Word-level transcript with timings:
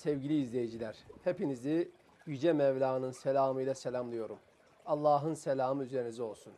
Sevgili 0.00 0.40
izleyiciler. 0.40 0.96
Hepinizi 1.24 1.90
Yüce 2.26 2.52
Mevla'nın 2.52 3.10
selamıyla 3.10 3.74
selamlıyorum. 3.74 4.38
Allah'ın 4.86 5.34
selamı 5.34 5.84
üzerinize 5.84 6.22
olsun. 6.22 6.52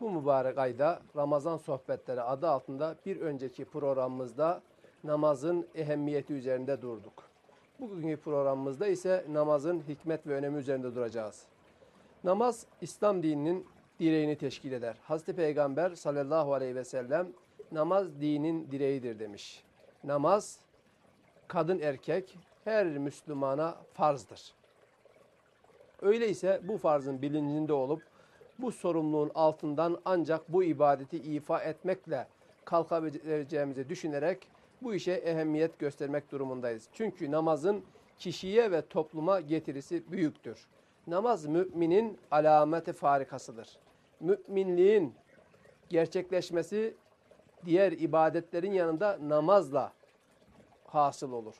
Bu 0.00 0.10
mübarek 0.10 0.58
ayda 0.58 1.00
Ramazan 1.16 1.56
sohbetleri 1.56 2.22
adı 2.22 2.48
altında 2.48 2.96
bir 3.06 3.20
önceki 3.20 3.64
programımızda 3.64 4.62
namazın 5.04 5.66
ehemmiyeti 5.74 6.32
üzerinde 6.32 6.82
durduk. 6.82 7.28
Bugünkü 7.80 8.16
programımızda 8.16 8.86
ise 8.86 9.24
namazın 9.28 9.82
hikmet 9.88 10.26
ve 10.26 10.34
önemi 10.34 10.58
üzerinde 10.58 10.94
duracağız. 10.94 11.42
Namaz 12.24 12.66
İslam 12.80 13.22
dininin 13.22 13.66
direğini 14.00 14.38
teşkil 14.38 14.72
eder. 14.72 14.96
Hazreti 15.02 15.36
Peygamber 15.36 15.94
sallallahu 15.94 16.54
aleyhi 16.54 16.74
ve 16.74 16.84
sellem 16.84 17.28
namaz 17.72 18.20
dinin 18.20 18.70
direğidir 18.70 19.18
demiş. 19.18 19.64
Namaz 20.04 20.58
kadın 21.48 21.78
erkek 21.78 22.38
her 22.68 22.86
Müslümana 22.86 23.76
farzdır. 23.94 24.54
Öyleyse 26.02 26.60
bu 26.64 26.78
farzın 26.78 27.22
bilincinde 27.22 27.72
olup 27.72 28.02
bu 28.58 28.72
sorumluluğun 28.72 29.30
altından 29.34 29.98
ancak 30.04 30.52
bu 30.52 30.64
ibadeti 30.64 31.16
ifa 31.16 31.60
etmekle 31.60 32.26
kalkabileceğimizi 32.64 33.88
düşünerek 33.88 34.48
bu 34.82 34.94
işe 34.94 35.12
ehemmiyet 35.12 35.78
göstermek 35.78 36.32
durumundayız. 36.32 36.88
Çünkü 36.92 37.30
namazın 37.30 37.84
kişiye 38.18 38.70
ve 38.70 38.82
topluma 38.82 39.40
getirisi 39.40 40.12
büyüktür. 40.12 40.66
Namaz 41.06 41.46
müminin 41.46 42.18
alameti 42.30 42.92
farikasıdır. 42.92 43.68
Müminliğin 44.20 45.14
gerçekleşmesi 45.88 46.94
diğer 47.66 47.92
ibadetlerin 47.92 48.72
yanında 48.72 49.18
namazla 49.22 49.92
hasıl 50.86 51.32
olur. 51.32 51.54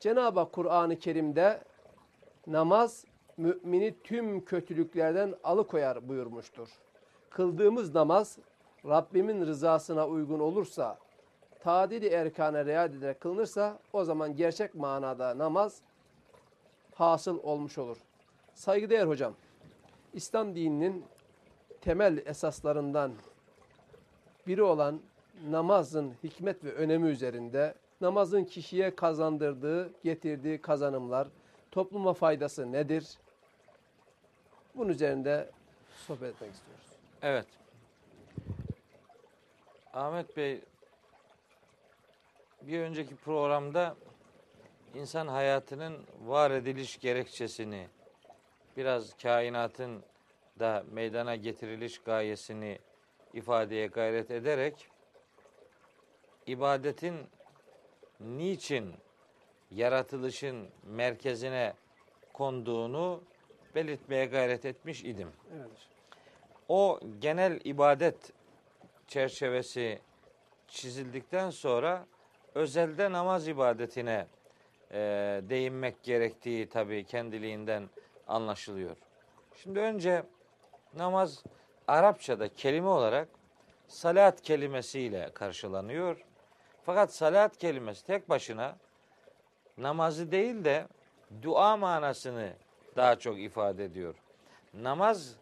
Cenab-ı 0.00 0.48
Kur'an-ı 0.52 0.98
Kerim'de 0.98 1.60
namaz 2.46 3.04
mümini 3.36 3.94
tüm 4.04 4.44
kötülüklerden 4.44 5.34
alıkoyar 5.44 6.08
buyurmuştur. 6.08 6.68
Kıldığımız 7.30 7.94
namaz 7.94 8.38
Rabbimin 8.84 9.46
rızasına 9.46 10.08
uygun 10.08 10.40
olursa, 10.40 10.98
tadili 11.60 12.06
erkana 12.08 12.64
riayet 12.64 12.94
ederek 12.94 13.20
kılınırsa 13.20 13.78
o 13.92 14.04
zaman 14.04 14.36
gerçek 14.36 14.74
manada 14.74 15.38
namaz 15.38 15.80
hasıl 16.94 17.38
olmuş 17.42 17.78
olur. 17.78 17.96
Saygıdeğer 18.54 19.06
hocam, 19.06 19.34
İslam 20.14 20.54
dininin 20.54 21.04
temel 21.80 22.22
esaslarından 22.26 23.12
biri 24.46 24.62
olan 24.62 25.00
namazın 25.50 26.12
hikmet 26.24 26.64
ve 26.64 26.72
önemi 26.72 27.08
üzerinde 27.08 27.74
namazın 28.00 28.44
kişiye 28.44 28.96
kazandırdığı, 28.96 29.92
getirdiği 30.02 30.60
kazanımlar, 30.60 31.28
topluma 31.70 32.12
faydası 32.12 32.72
nedir? 32.72 33.18
Bunun 34.74 34.88
üzerinde 34.88 35.50
sohbet 36.06 36.34
etmek 36.34 36.54
istiyoruz. 36.54 36.86
Evet. 37.22 37.46
Ahmet 39.92 40.36
Bey 40.36 40.60
bir 42.62 42.80
önceki 42.80 43.16
programda 43.16 43.96
insan 44.94 45.28
hayatının 45.28 45.98
var 46.26 46.50
ediliş 46.50 46.98
gerekçesini 46.98 47.88
biraz 48.76 49.16
kainatın 49.22 50.02
da 50.58 50.84
meydana 50.92 51.36
getiriliş 51.36 51.98
gayesini 51.98 52.78
ifadeye 53.34 53.86
gayret 53.86 54.30
ederek 54.30 54.88
ibadetin 56.46 57.14
niçin 58.20 58.94
yaratılışın 59.70 60.68
merkezine 60.82 61.74
konduğunu 62.32 63.22
belirtmeye 63.74 64.26
gayret 64.26 64.64
etmiş 64.64 65.04
idim. 65.04 65.28
Evet. 65.56 65.70
O 66.68 67.00
genel 67.18 67.60
ibadet 67.64 68.32
çerçevesi 69.06 69.98
çizildikten 70.68 71.50
sonra 71.50 72.06
özelde 72.54 73.12
namaz 73.12 73.48
ibadetine 73.48 74.26
e, 74.90 74.98
değinmek 75.48 76.02
gerektiği 76.02 76.68
tabii 76.68 77.04
kendiliğinden 77.04 77.90
anlaşılıyor. 78.26 78.96
Şimdi 79.62 79.80
önce 79.80 80.22
namaz 80.96 81.44
Arapçada 81.88 82.54
kelime 82.54 82.88
olarak 82.88 83.28
salat 83.88 84.42
kelimesiyle 84.42 85.30
karşılanıyor. 85.34 86.24
Fakat 86.88 87.14
salat 87.14 87.56
kelimesi 87.56 88.06
tek 88.06 88.28
başına 88.28 88.76
namazı 89.78 90.32
değil 90.32 90.64
de 90.64 90.86
dua 91.42 91.76
manasını 91.76 92.52
daha 92.96 93.18
çok 93.18 93.38
ifade 93.38 93.84
ediyor. 93.84 94.14
Namaz 94.74 95.34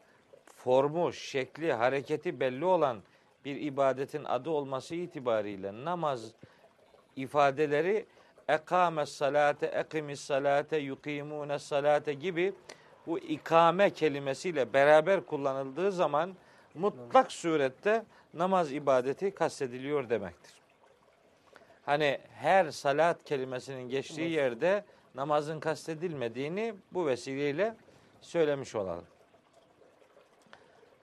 formu, 0.56 1.12
şekli, 1.12 1.72
hareketi 1.72 2.40
belli 2.40 2.64
olan 2.64 2.98
bir 3.44 3.56
ibadetin 3.56 4.24
adı 4.24 4.50
olması 4.50 4.94
itibariyle 4.94 5.84
namaz 5.84 6.32
ifadeleri 7.16 8.06
ekame 8.48 9.06
salate, 9.06 9.66
ekimis 9.66 10.20
salate, 10.20 10.76
yukimune 10.76 11.58
salate 11.58 12.12
gibi 12.14 12.54
bu 13.06 13.18
ikame 13.18 13.90
kelimesiyle 13.90 14.72
beraber 14.72 15.26
kullanıldığı 15.26 15.92
zaman 15.92 16.34
mutlak 16.74 17.32
surette 17.32 18.04
namaz 18.34 18.72
ibadeti 18.72 19.34
kastediliyor 19.34 20.10
demektir. 20.10 20.55
Hani 21.86 22.18
her 22.34 22.70
salat 22.70 23.24
kelimesinin 23.24 23.88
geçtiği 23.88 24.30
yerde 24.30 24.84
namazın 25.14 25.60
kastedilmediğini 25.60 26.74
bu 26.92 27.06
vesileyle 27.06 27.74
söylemiş 28.20 28.74
olalım. 28.74 29.04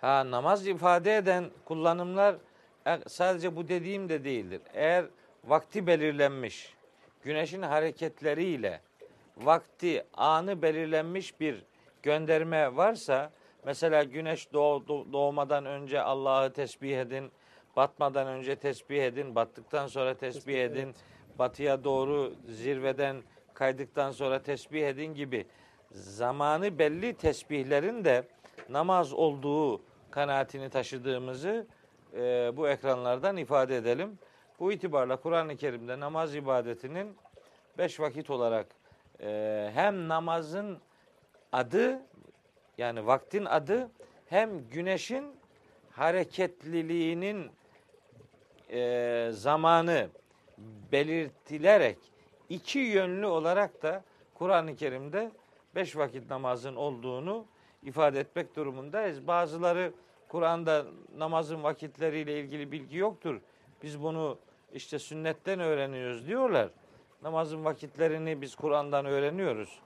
Ha 0.01 0.31
namaz 0.31 0.67
ifade 0.67 1.17
eden 1.17 1.45
kullanımlar 1.66 2.35
e, 2.88 2.99
sadece 3.07 3.55
bu 3.55 3.67
dediğim 3.67 4.09
de 4.09 4.23
değildir. 4.23 4.61
Eğer 4.73 5.05
vakti 5.43 5.88
belirlenmiş, 5.88 6.73
güneşin 7.23 7.61
hareketleriyle 7.61 8.81
vakti, 9.38 10.05
anı 10.13 10.61
belirlenmiş 10.61 11.39
bir 11.39 11.63
gönderme 12.03 12.75
varsa, 12.75 13.31
mesela 13.66 14.03
güneş 14.03 14.53
doğ, 14.53 14.88
doğmadan 14.88 15.66
önce 15.66 16.01
Allah'ı 16.01 16.53
tesbih 16.53 16.97
edin, 16.97 17.31
batmadan 17.75 18.28
önce 18.28 18.55
tesbih 18.55 19.03
edin, 19.03 19.35
battıktan 19.35 19.87
sonra 19.87 20.14
tesbih, 20.14 20.40
tesbih 20.40 20.64
edin, 20.64 20.85
evet. 20.85 20.96
batıya 21.40 21.84
doğru 21.84 22.34
zirveden 22.47 23.23
kaydıktan 23.53 24.11
sonra 24.11 24.41
tesbih 24.41 24.87
edin 24.87 25.14
gibi 25.14 25.46
zamanı 25.91 26.79
belli 26.79 27.14
tesbihlerin 27.14 28.05
de 28.05 28.23
namaz 28.70 29.14
olduğu 29.14 29.81
kanaatini 30.11 30.70
taşıdığımızı 30.70 31.67
e, 32.14 32.52
bu 32.58 32.70
ekranlardan 32.70 33.37
ifade 33.37 33.78
edelim. 33.78 34.20
Bu 34.59 34.72
itibarla 34.72 35.16
Kur'an-ı 35.16 35.58
Kerim'de 35.58 35.99
namaz 35.99 36.35
ibadetinin 36.35 37.17
beş 37.78 37.99
vakit 37.99 38.29
olarak 38.29 38.67
e, 39.22 39.72
hem 39.73 40.08
namazın 40.08 40.78
adı 41.52 42.02
yani 42.78 43.08
vaktin 43.08 43.46
adı 43.46 43.91
hem 44.25 44.70
güneşin 44.70 45.25
hareketliliğinin 45.91 47.52
e, 48.73 49.29
zamanı 49.31 50.08
belirtilerek 50.91 51.97
iki 52.49 52.79
yönlü 52.79 53.25
olarak 53.25 53.84
da 53.84 54.03
Kur'an-ı 54.34 54.75
Kerim'de 54.75 55.31
beş 55.75 55.97
vakit 55.97 56.29
namazın 56.29 56.75
olduğunu 56.75 57.46
ifade 57.84 58.20
etmek 58.20 58.55
durumundayız. 58.55 59.28
Bazıları 59.28 59.93
Kur'an'da 60.28 60.85
namazın 61.17 61.64
vakitleriyle 61.64 62.40
ilgili 62.40 62.72
bilgi 62.72 62.97
yoktur. 62.97 63.41
Biz 63.84 64.03
bunu 64.03 64.37
işte 64.73 64.99
sünnetten 64.99 65.59
öğreniyoruz 65.59 66.28
diyorlar. 66.28 66.70
Namazın 67.23 67.66
vakitlerini 67.66 68.41
biz 68.41 68.55
Kur'an'dan 68.55 69.05
öğreniyoruz. 69.05 69.79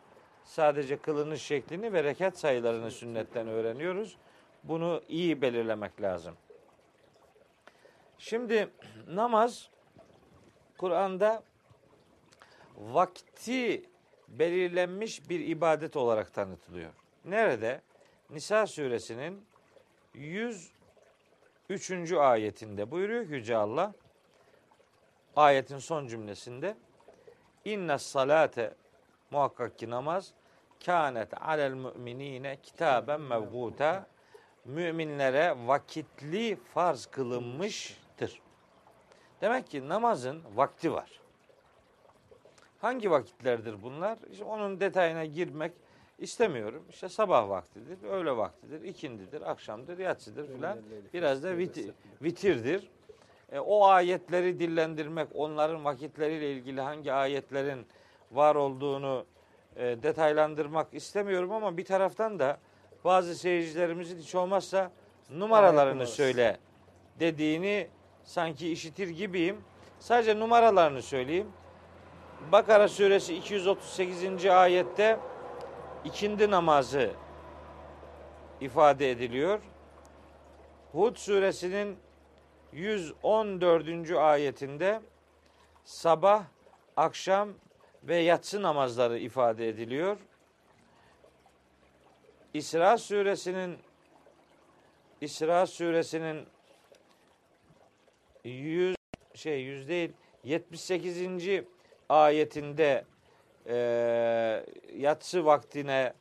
Sadece 0.44 0.98
kılınış 0.98 1.42
şeklini 1.42 1.94
ve 1.94 2.04
rekat 2.04 2.38
sayılarını 2.38 2.92
sünnetten 2.92 3.48
öğreniyoruz. 3.48 4.18
Bunu 4.64 5.02
iyi 5.10 5.42
belirlemek 5.42 6.02
lazım. 6.02 6.34
Şimdi 8.20 8.70
namaz 9.08 9.70
Kur'an'da 10.78 11.44
vakti 12.78 13.84
belirlenmiş 14.28 15.30
bir 15.30 15.40
ibadet 15.40 15.96
olarak 15.96 16.34
tanıtılıyor. 16.34 16.92
Nerede? 17.26 17.82
Nisa 18.30 18.68
suresinin 18.68 19.46
103. 20.14 22.12
ayetinde 22.12 22.92
buyuruyor 22.92 23.28
ki 23.28 23.34
Yüce 23.34 23.56
Allah 23.58 23.94
ayetin 25.36 25.78
son 25.78 26.08
cümlesinde 26.08 26.78
inne 27.66 27.98
salate 27.98 28.74
muhakkak 29.32 29.80
ki 29.80 29.90
namaz 29.90 30.34
kânet 30.86 31.42
alel 31.42 31.72
müminine 31.74 32.58
kitaben 32.64 33.22
mevguta 33.22 34.08
müminlere 34.66 35.56
vakitli 35.68 36.56
farz 36.74 37.06
kılınmıştır. 38.18 38.42
Demek 39.42 39.68
ki 39.70 39.90
namazın 39.90 40.42
vakti 40.56 40.94
var. 40.94 41.20
Hangi 42.82 43.12
vakitlerdir 43.12 43.84
bunlar? 43.84 44.18
İşte 44.32 44.44
onun 44.44 44.80
detayına 44.80 45.26
girmek 45.26 45.72
istemiyorum. 46.20 46.84
İşte 46.90 47.10
sabah 47.10 47.50
vaktidir, 47.50 47.98
öğle 48.10 48.38
vaktidir, 48.38 48.82
ikindidir, 48.82 49.42
akşamdır, 49.42 49.98
yatsıdır 49.98 50.48
filan. 50.56 50.78
Biraz 51.14 51.44
da 51.44 51.48
vit- 51.58 51.92
vitirdir. 52.22 52.90
E, 53.52 53.60
o 53.60 53.86
ayetleri 53.86 54.60
dillendirmek, 54.60 55.28
onların 55.34 55.86
vakitleriyle 55.86 56.52
ilgili 56.52 56.82
hangi 56.82 57.14
ayetlerin 57.14 57.86
var 58.32 58.56
olduğunu 58.56 59.26
e, 59.76 60.04
detaylandırmak 60.04 60.88
istemiyorum 60.94 61.52
ama 61.52 61.78
bir 61.78 61.86
taraftan 61.86 62.40
da 62.40 62.58
bazı 63.04 63.36
seyircilerimizin 63.36 64.18
hiç 64.20 64.36
olmazsa 64.36 64.92
numaralarını 65.30 66.08
söyle 66.08 66.58
dediğini 67.20 67.88
sanki 68.28 68.72
işitir 68.72 69.08
gibiyim. 69.08 69.62
Sadece 70.00 70.40
numaralarını 70.40 71.02
söyleyeyim. 71.02 71.52
Bakara 72.52 72.88
suresi 72.88 73.36
238. 73.36 74.46
ayette 74.46 75.20
ikindi 76.06 76.52
namazı 76.52 77.12
ifade 78.62 79.12
ediliyor. 79.12 79.60
Hud 80.92 81.16
suresinin 81.16 81.98
114. 82.74 84.12
ayetinde 84.12 85.02
sabah, 85.84 86.44
akşam 86.98 87.50
ve 88.04 88.16
yatsı 88.16 88.62
namazları 88.62 89.18
ifade 89.20 89.70
ediliyor. 89.70 90.18
İsra 92.54 92.98
suresinin 92.98 93.78
İsra 95.22 95.68
suresinin 95.68 96.48
100 98.50 98.96
şey 99.34 99.62
100 99.62 99.88
değil 99.88 100.12
78. 100.44 101.64
ayetinde 102.10 103.06
e, 103.68 103.76
yatsı 104.94 105.46
vaktine 105.46 106.14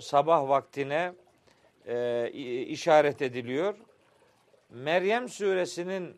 sabah 0.00 0.48
vaktine 0.48 1.12
e, 1.86 2.28
işaret 2.66 3.22
ediliyor. 3.22 3.74
Meryem 4.70 5.28
suresinin 5.28 6.16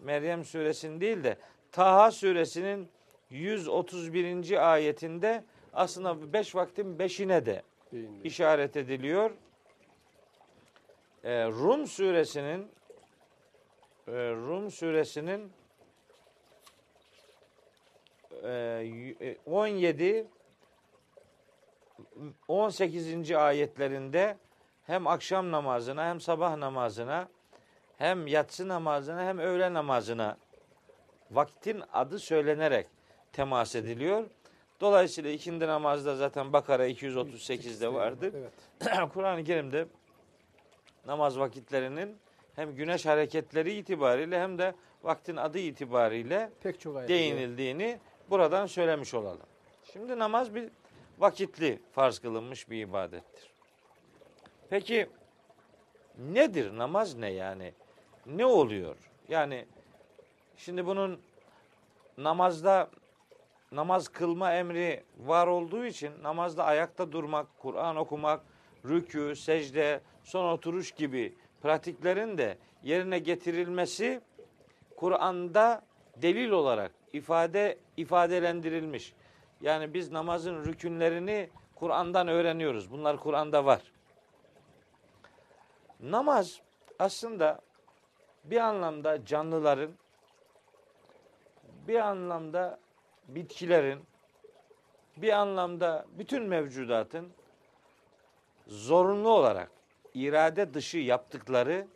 Meryem 0.00 0.44
suresinin 0.44 1.00
değil 1.00 1.24
de 1.24 1.36
Taha 1.72 2.10
suresinin 2.10 2.88
131. 3.30 4.72
ayetinde 4.72 5.44
aslında 5.72 6.32
beş 6.32 6.54
vaktin 6.54 6.98
beşine 6.98 7.46
de 7.46 7.62
Değindi. 7.92 8.28
işaret 8.28 8.76
ediliyor. 8.76 9.30
Ee, 11.24 11.44
Rum 11.46 11.86
suresinin 11.86 12.70
e, 14.08 14.12
Rum 14.30 14.70
suresinin 14.70 15.52
e, 18.42 18.48
y- 18.84 19.16
e, 19.20 19.36
17 19.46 20.26
18. 22.48 23.32
ayetlerinde 23.32 24.36
hem 24.86 25.06
akşam 25.06 25.50
namazına 25.50 26.08
hem 26.08 26.20
sabah 26.20 26.56
namazına 26.56 27.28
hem 27.98 28.26
yatsı 28.26 28.68
namazına 28.68 29.22
hem 29.26 29.38
öğle 29.38 29.72
namazına 29.74 30.36
vaktin 31.30 31.82
adı 31.92 32.18
söylenerek 32.18 32.86
temas 33.32 33.74
ediliyor. 33.74 34.24
Dolayısıyla 34.80 35.30
ikindi 35.30 35.66
namazda 35.66 36.16
zaten 36.16 36.52
Bakara 36.52 36.88
238'de 36.88 37.92
vardır. 37.92 38.34
Evet. 38.36 38.52
Kur'an-ı 39.14 39.44
Kerim'de 39.44 39.86
namaz 41.06 41.38
vakitlerinin 41.38 42.16
hem 42.56 42.74
güneş 42.74 43.06
hareketleri 43.06 43.72
itibariyle 43.72 44.40
hem 44.40 44.58
de 44.58 44.74
vaktin 45.02 45.36
adı 45.36 45.58
itibariyle 45.58 46.50
Pek 46.62 46.80
çok 46.80 46.96
ayet. 46.96 47.08
değinildiğini 47.08 47.98
buradan 48.30 48.66
söylemiş 48.66 49.14
olalım. 49.14 49.46
Şimdi 49.92 50.18
namaz 50.18 50.54
bir 50.54 50.68
vakitli 51.18 51.78
farz 51.92 52.18
kılınmış 52.18 52.70
bir 52.70 52.80
ibadettir. 52.82 53.52
Peki 54.70 55.06
nedir 56.18 56.78
namaz 56.78 57.16
ne 57.16 57.30
yani? 57.30 57.72
Ne 58.26 58.46
oluyor? 58.46 58.96
Yani 59.28 59.66
şimdi 60.56 60.86
bunun 60.86 61.20
namazda 62.18 62.90
namaz 63.72 64.08
kılma 64.08 64.52
emri 64.54 65.02
var 65.18 65.46
olduğu 65.46 65.84
için 65.84 66.12
namazda 66.22 66.64
ayakta 66.64 67.12
durmak, 67.12 67.46
Kur'an 67.58 67.96
okumak, 67.96 68.40
rükû, 68.84 69.36
secde, 69.36 70.00
son 70.24 70.52
oturuş 70.52 70.92
gibi 70.92 71.34
pratiklerin 71.62 72.38
de 72.38 72.58
yerine 72.82 73.18
getirilmesi 73.18 74.20
Kur'an'da 74.96 75.82
delil 76.16 76.50
olarak 76.50 76.92
ifade 77.12 77.78
ifadelendirilmiş. 77.96 79.12
Yani 79.60 79.94
biz 79.94 80.12
namazın 80.12 80.64
rükünlerini 80.64 81.50
Kur'an'dan 81.74 82.28
öğreniyoruz. 82.28 82.90
Bunlar 82.90 83.16
Kur'an'da 83.16 83.64
var. 83.64 83.82
Namaz 86.00 86.60
aslında 86.98 87.60
bir 88.44 88.56
anlamda 88.56 89.24
canlıların 89.24 89.90
bir 91.88 91.96
anlamda 91.96 92.78
bitkilerin 93.28 94.00
bir 95.16 95.32
anlamda 95.32 96.06
bütün 96.18 96.42
mevcudatın 96.42 97.32
zorunlu 98.66 99.28
olarak 99.28 99.70
irade 100.14 100.74
dışı 100.74 100.98
yaptıkları 100.98 101.86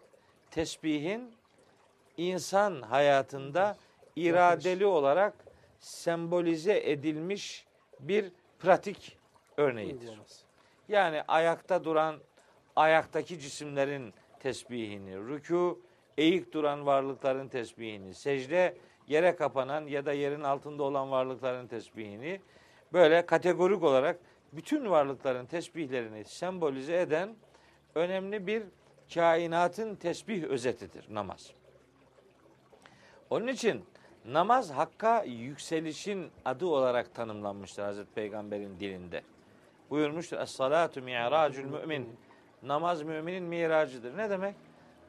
tesbihin 0.51 1.33
insan 2.17 2.83
hayatında 2.83 3.77
iradeli 4.17 4.87
olarak 4.87 5.35
sembolize 5.79 6.91
edilmiş 6.91 7.67
bir 8.01 8.33
pratik 8.59 9.19
örneğidir. 9.57 10.19
Yani 10.89 11.23
ayakta 11.29 11.85
duran 11.85 12.17
ayaktaki 12.77 13.41
cisimlerin 13.41 14.15
tesbihini, 14.41 15.13
rükû 15.15 15.79
eğik 16.19 16.53
duran 16.53 16.87
varlıkların 16.87 17.49
tesbihini, 17.49 18.15
secde 18.15 18.77
yere 19.09 19.37
kapanan 19.37 19.87
ya 19.87 20.07
da 20.07 20.13
yerin 20.13 20.43
altında 20.43 20.83
olan 20.83 21.11
varlıkların 21.11 21.67
tesbihini 21.67 22.41
böyle 22.93 23.27
kategorik 23.27 23.83
olarak 23.83 24.19
bütün 24.53 24.91
varlıkların 24.91 25.47
tesbihlerini 25.47 26.25
sembolize 26.25 27.01
eden 27.01 27.37
önemli 27.97 28.47
bir 28.47 28.63
kainatın 29.15 29.95
tesbih 29.95 30.45
özetidir 30.45 31.07
namaz. 31.11 31.51
Onun 33.31 33.47
için 33.47 33.85
namaz 34.27 34.71
hakka 34.71 35.23
yükselişin 35.23 36.31
adı 36.45 36.67
olarak 36.67 37.15
tanımlanmıştır 37.15 37.83
Hazreti 37.83 38.15
Peygamber'in 38.15 38.81
dilinde. 38.81 39.23
Buyurmuştur. 39.91 40.37
Es-salatu 40.37 41.03
mi'racul 41.03 41.65
mümin. 41.65 42.17
Namaz 42.63 43.03
müminin 43.03 43.43
miracıdır. 43.43 44.17
Ne 44.17 44.31
demek? 44.31 44.55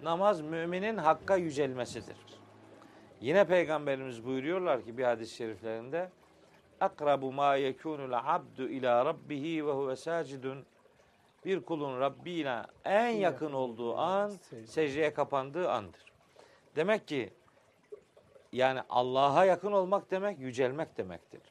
Namaz 0.03 0.41
müminin 0.41 0.97
hakka 0.97 1.35
yücelmesidir. 1.35 2.17
Yine 3.21 3.45
Peygamberimiz 3.45 4.25
buyuruyorlar 4.25 4.85
ki 4.85 4.97
bir 4.97 5.03
hadis-i 5.03 5.35
şeriflerinde 5.35 6.09
akrabu 6.81 7.31
ma 7.31 7.55
yekunul 7.55 8.13
abdu 8.13 8.69
ila 8.69 9.05
rabbihi 9.05 9.67
ve 9.67 9.71
huve 9.71 9.95
sacidun 9.95 10.65
bir 11.47 11.61
kulun 11.61 11.99
Rabbine 11.99 12.61
en 12.85 13.09
yakın 13.09 13.53
olduğu 13.53 13.97
an 13.97 14.33
secdeye 14.65 15.13
kapandığı 15.13 15.71
andır. 15.71 16.01
Demek 16.75 17.07
ki 17.07 17.29
yani 18.51 18.81
Allah'a 18.89 19.45
yakın 19.45 19.71
olmak 19.71 20.11
demek 20.11 20.39
yücelmek 20.39 20.97
demektir. 20.97 21.41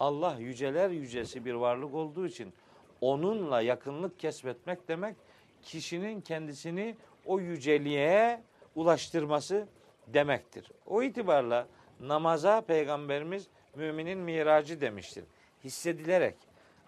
Allah 0.00 0.36
yüceler 0.38 0.90
yücesi 0.90 1.44
bir 1.44 1.54
varlık 1.54 1.94
olduğu 1.94 2.26
için 2.26 2.52
onunla 3.00 3.60
yakınlık 3.60 4.18
kesbetmek 4.18 4.88
demek 4.88 5.16
kişinin 5.62 6.20
kendisini 6.20 6.96
o 7.26 7.40
yüceliğe 7.40 8.42
ulaştırması 8.74 9.66
demektir. 10.06 10.70
O 10.86 11.02
itibarla 11.02 11.66
namaza 12.00 12.60
peygamberimiz 12.60 13.46
müminin 13.74 14.18
miracı 14.18 14.80
demiştir. 14.80 15.24
Hissedilerek, 15.64 16.36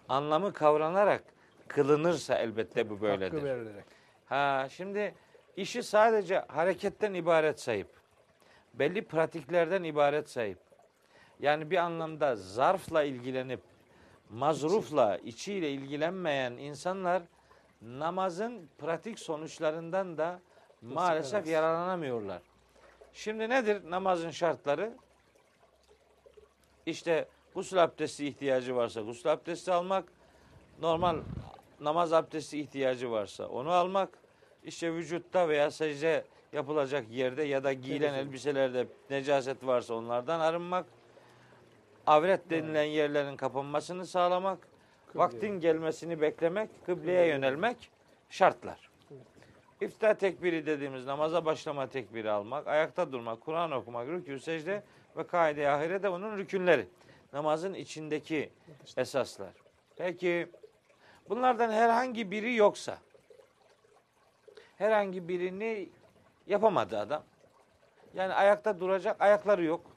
anlamı 0.08 0.52
kavranarak 0.52 1.37
kılınırsa 1.68 2.34
elbette 2.34 2.90
bu 2.90 3.00
böyledir. 3.00 3.32
Hakkı 3.32 3.44
verilerek. 3.44 3.84
Ha 4.26 4.66
şimdi 4.70 5.14
işi 5.56 5.82
sadece 5.82 6.44
hareketten 6.48 7.14
ibaret 7.14 7.60
sayıp 7.60 7.88
belli 8.74 9.04
pratiklerden 9.04 9.82
ibaret 9.82 10.30
sayıp 10.30 10.58
yani 11.40 11.70
bir 11.70 11.76
anlamda 11.76 12.36
zarfla 12.36 13.02
ilgilenip 13.02 13.60
mazrufla 14.30 15.16
içiyle 15.18 15.70
ilgilenmeyen 15.70 16.52
insanlar 16.52 17.22
namazın 17.82 18.68
pratik 18.78 19.18
sonuçlarından 19.18 20.18
da 20.18 20.40
maalesef 20.82 21.46
yararlanamıyorlar. 21.46 22.42
Şimdi 23.12 23.48
nedir 23.48 23.90
namazın 23.90 24.30
şartları? 24.30 24.92
İşte 26.86 27.28
gusül 27.54 27.82
abdesti 27.82 28.26
ihtiyacı 28.26 28.76
varsa 28.76 29.00
gusül 29.00 29.32
abdesti 29.32 29.72
almak, 29.72 30.04
normal 30.80 31.16
namaz 31.80 32.12
abdesti 32.12 32.60
ihtiyacı 32.60 33.10
varsa 33.10 33.46
onu 33.48 33.70
almak, 33.70 34.08
işte 34.64 34.94
vücutta 34.94 35.48
veya 35.48 35.70
secde 35.70 36.24
yapılacak 36.52 37.10
yerde 37.10 37.42
ya 37.42 37.64
da 37.64 37.72
giyilen 37.72 38.10
Temizlik. 38.10 38.28
elbiselerde 38.28 38.86
necaset 39.10 39.66
varsa 39.66 39.94
onlardan 39.94 40.40
arınmak, 40.40 40.86
avret 42.06 42.50
denilen 42.50 42.82
yerlerin 42.84 43.36
kapanmasını 43.36 44.06
sağlamak, 44.06 44.58
Kıbleye. 45.06 45.24
vaktin 45.24 45.60
gelmesini 45.60 46.20
beklemek, 46.20 46.70
kıbleye 46.86 47.26
yönelmek 47.26 47.90
şartlar. 48.30 48.90
İftihar 49.80 50.14
tekbiri 50.14 50.66
dediğimiz 50.66 51.06
namaza 51.06 51.44
başlama 51.44 51.86
tekbiri 51.86 52.30
almak, 52.30 52.66
ayakta 52.66 53.12
durmak, 53.12 53.40
Kur'an 53.40 53.72
okumak, 53.72 54.08
rükû, 54.08 54.38
secde 54.38 54.82
ve 55.16 55.26
kaide 55.26 55.70
ahire 55.70 56.02
de 56.02 56.08
onun 56.08 56.38
rükünleri. 56.38 56.86
Namazın 57.32 57.74
içindeki 57.74 58.50
esaslar. 58.96 59.52
Peki 59.96 60.48
bunlardan 61.28 61.70
herhangi 61.70 62.30
biri 62.30 62.54
yoksa, 62.54 62.98
herhangi 64.76 65.28
birini 65.28 65.88
yapamadı 66.46 66.98
adam. 66.98 67.22
Yani 68.14 68.34
ayakta 68.34 68.80
duracak 68.80 69.20
ayakları 69.20 69.64
yok. 69.64 69.90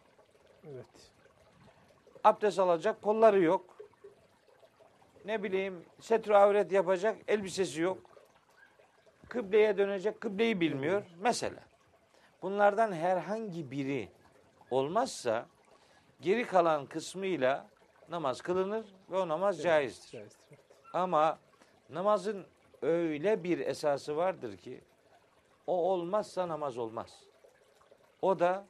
Evet. 0.68 1.12
Abdest 2.24 2.60
alacak 2.60 3.02
kolları 3.02 3.42
yok. 3.42 3.78
Ne 5.26 5.44
bileyim 5.44 5.86
setru 6.00 6.36
avret 6.36 6.72
yapacak 6.72 7.18
elbisesi 7.28 7.82
yok. 7.82 7.98
Kıbleye 9.30 9.78
dönecek 9.78 10.22
kıbleyi 10.22 10.62
bilmiyor. 10.62 11.04
Mesela 11.20 11.64
bunlardan 12.42 12.92
herhangi 12.94 13.72
biri 13.72 14.10
olmazsa 14.72 15.46
geri 16.22 16.48
kalan 16.48 16.86
kısmıyla 16.86 17.68
namaz 18.10 18.42
kılınır 18.42 18.86
ve 19.12 19.18
o 19.18 19.28
namaz 19.28 19.64
caizdir. 19.64 20.12
Caizdir. 20.12 20.61
Ama 20.94 21.40
namazın 21.90 22.46
öyle 22.82 23.44
bir 23.44 23.60
esası 23.60 24.18
vardır 24.18 24.58
ki 24.58 24.82
o 25.68 25.74
olmazsa 25.74 26.48
namaz 26.48 26.78
olmaz. 26.78 27.24
O 28.22 28.40
da 28.40 28.66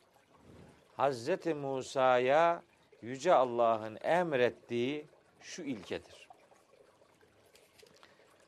Hazreti 0.97 1.53
Musa'ya 1.53 2.63
Yüce 3.01 3.33
Allah'ın 3.33 3.97
emrettiği 4.03 5.05
şu 5.41 5.61
ilkedir. 5.61 6.27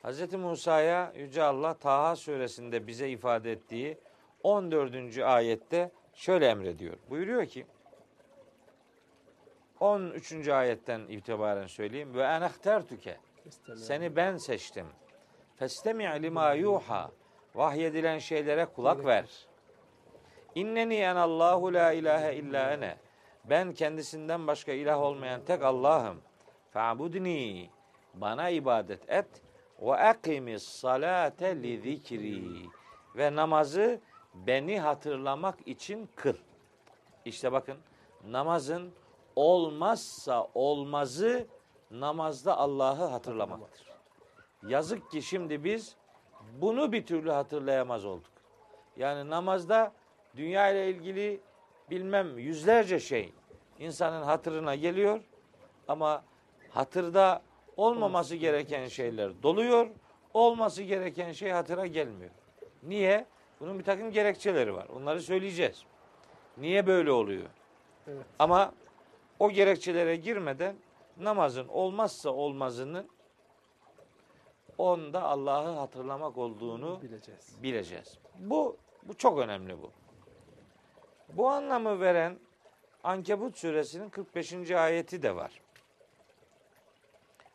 Hazreti 0.02 0.38
Musa'ya 0.38 1.14
Yüce 1.16 1.44
Allah 1.44 1.74
Taha 1.74 2.16
suresinde 2.16 2.88
bize 2.88 3.10
ifade 3.10 3.52
ettiği 3.52 3.98
14. 4.44 5.18
ayette 5.18 5.92
şöyle 6.14 6.48
emrediyor. 6.48 6.96
Buyuruyor 7.10 7.46
ki 7.46 7.66
13. 9.80 10.48
ayetten 10.48 11.02
itibaren 11.08 11.68
söyleyeyim. 11.68 12.14
Ve 12.14 12.24
enehtertüke. 12.24 13.18
Seni 13.76 14.16
ben 14.16 14.38
seçtim. 14.38 14.88
Festemi' 15.56 16.24
lima 16.24 16.54
yuha. 16.54 17.12
Vahyedilen 17.56 18.20
şeylere 18.20 18.66
kulak 18.66 19.06
ver. 19.06 19.48
İnneni 20.56 20.96
en 20.96 21.16
Allahu 21.16 21.74
la 21.74 21.92
ilahe 21.92 22.36
illa 22.36 22.72
ene. 22.72 22.98
Ben 23.46 23.74
kendisinden 23.74 24.48
başka 24.48 24.72
ilah 24.72 25.02
olmayan 25.02 25.42
tek 25.46 25.64
Allah'ım. 25.64 26.22
Fa'budni. 26.72 27.70
Bana 28.14 28.50
ibadet 28.50 29.10
et. 29.10 29.28
Ve 29.82 29.96
akimis 29.96 30.64
salate 30.64 31.64
li 31.64 31.82
zikri. 31.82 32.44
Ve 33.16 33.36
namazı 33.36 34.00
beni 34.34 34.80
hatırlamak 34.80 35.68
için 35.68 36.10
kıl. 36.16 36.36
İşte 37.26 37.52
bakın 37.52 37.78
namazın 38.28 38.94
olmazsa 39.36 40.48
olmazı 40.54 41.48
namazda 41.94 42.58
Allah'ı 42.58 43.06
hatırlamaktır. 43.06 43.88
Yazık 44.68 45.12
ki 45.12 45.22
şimdi 45.22 45.64
biz 45.64 45.96
bunu 46.62 46.92
bir 46.92 47.06
türlü 47.06 47.32
hatırlayamaz 47.32 48.06
olduk. 48.06 48.32
Yani 48.98 49.30
namazda 49.30 49.94
dünya 50.36 50.70
ile 50.70 50.90
ilgili 50.90 51.42
bilmem 51.90 52.38
yüzlerce 52.38 53.00
şey 53.00 53.34
insanın 53.80 54.24
hatırına 54.24 54.76
geliyor 54.76 55.20
ama 55.88 56.24
hatırda 56.70 57.42
olmaması 57.78 58.36
gereken 58.36 58.88
şeyler 58.88 59.44
doluyor, 59.44 59.88
olması 60.34 60.84
gereken 60.84 61.32
şey 61.32 61.52
hatıra 61.52 61.86
gelmiyor. 61.86 62.32
Niye? 62.84 63.26
Bunun 63.60 63.80
bir 63.80 63.84
takım 63.84 64.12
gerekçeleri 64.12 64.74
var. 64.74 64.88
Onları 64.96 65.22
söyleyeceğiz. 65.22 65.84
Niye 66.58 66.88
böyle 66.88 67.12
oluyor? 67.12 67.48
Evet. 68.08 68.26
Ama 68.40 68.74
o 69.40 69.50
gerekçelere 69.50 70.16
girmeden 70.16 70.76
namazın 71.18 71.68
olmazsa 71.68 72.30
olmazının 72.30 73.10
onda 74.78 75.24
Allah'ı 75.24 75.70
hatırlamak 75.70 76.38
olduğunu 76.38 77.02
bileceğiz. 77.02 77.64
bileceğiz. 77.64 78.18
Bu 78.40 78.78
bu 79.04 79.14
çok 79.14 79.40
önemli 79.40 79.82
bu. 79.82 79.92
Bu 81.34 81.50
anlamı 81.50 82.00
veren 82.00 82.40
Ankebut 83.04 83.58
suresinin 83.58 84.10
45. 84.10 84.72
ayeti 84.72 85.22
de 85.22 85.36
var. 85.36 85.62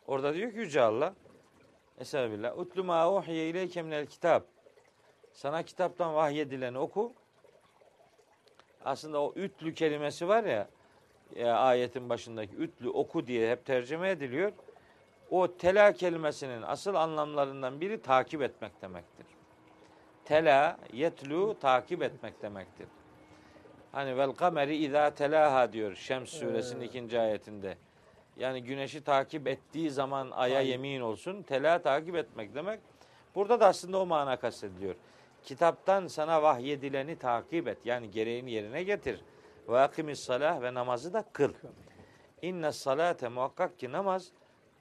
Orada 0.07 0.35
diyor 0.35 0.53
ki 0.53 0.59
Yüce 0.59 0.83
Allah 0.83 1.15
Estağfirullah. 1.99 2.59
Utlu 2.59 2.85
ma 2.85 3.13
uhiye 3.13 3.49
ileyke 3.49 3.83
minel 3.83 4.07
kitap. 4.07 4.47
Sana 5.33 5.63
kitaptan 5.63 6.15
vahyedileni 6.15 6.79
oku. 6.79 7.13
Aslında 8.85 9.23
o 9.23 9.33
ütlü 9.37 9.75
kelimesi 9.75 10.29
var 10.29 10.45
ya 10.45 10.69
e, 11.37 11.47
ayetin 11.47 12.09
başındaki 12.09 12.57
ütlü 12.57 12.89
oku 12.89 13.27
diye 13.27 13.51
hep 13.51 13.67
tercüme 13.67 14.11
ediliyor. 14.11 14.53
O 15.31 15.57
tela 15.57 15.93
kelimesinin 15.93 16.63
asıl 16.63 16.95
anlamlarından 16.95 17.81
biri 17.81 18.03
takip 18.03 18.43
etmek 18.43 18.83
demektir. 18.83 19.27
Tela, 20.25 20.79
yetlu 20.93 21.57
takip 21.61 22.03
etmek 22.03 22.43
demektir. 22.43 22.87
Hani 23.93 24.17
vel 24.17 24.33
kameri 24.33 24.77
izâ 24.77 25.11
telaha 25.11 25.73
diyor 25.73 25.95
Şems 25.95 26.31
suresinin 26.31 26.81
ikinci 26.81 27.21
ayetinde. 27.21 27.77
Yani 28.37 28.65
güneşi 28.65 29.05
takip 29.05 29.49
ettiği 29.49 29.91
zaman 29.91 30.31
aya 30.31 30.59
Ay. 30.59 30.69
yemin 30.69 31.01
olsun. 31.01 31.43
Tela 31.43 31.83
takip 31.83 32.17
etmek 32.17 32.55
demek. 32.55 32.81
Burada 33.35 33.61
da 33.61 33.67
aslında 33.67 33.99
o 33.99 34.07
mana 34.07 34.37
kastediliyor. 34.37 34.95
Kitaptan 35.45 36.07
sana 36.07 36.43
vahyedileni 36.43 37.17
takip 37.17 37.69
et. 37.69 37.79
Yani 37.85 38.11
gereğini 38.11 38.51
yerine 38.51 38.83
getir. 38.83 39.21
Ve 39.69 39.79
akimis 39.79 40.21
salah 40.21 40.63
ve 40.63 40.75
namazı 40.75 41.13
da 41.13 41.25
kıl. 41.33 41.53
İnne 42.43 42.73
salate 42.73 43.29
muhakkak 43.29 43.79
ki 43.79 43.93
namaz 43.93 44.29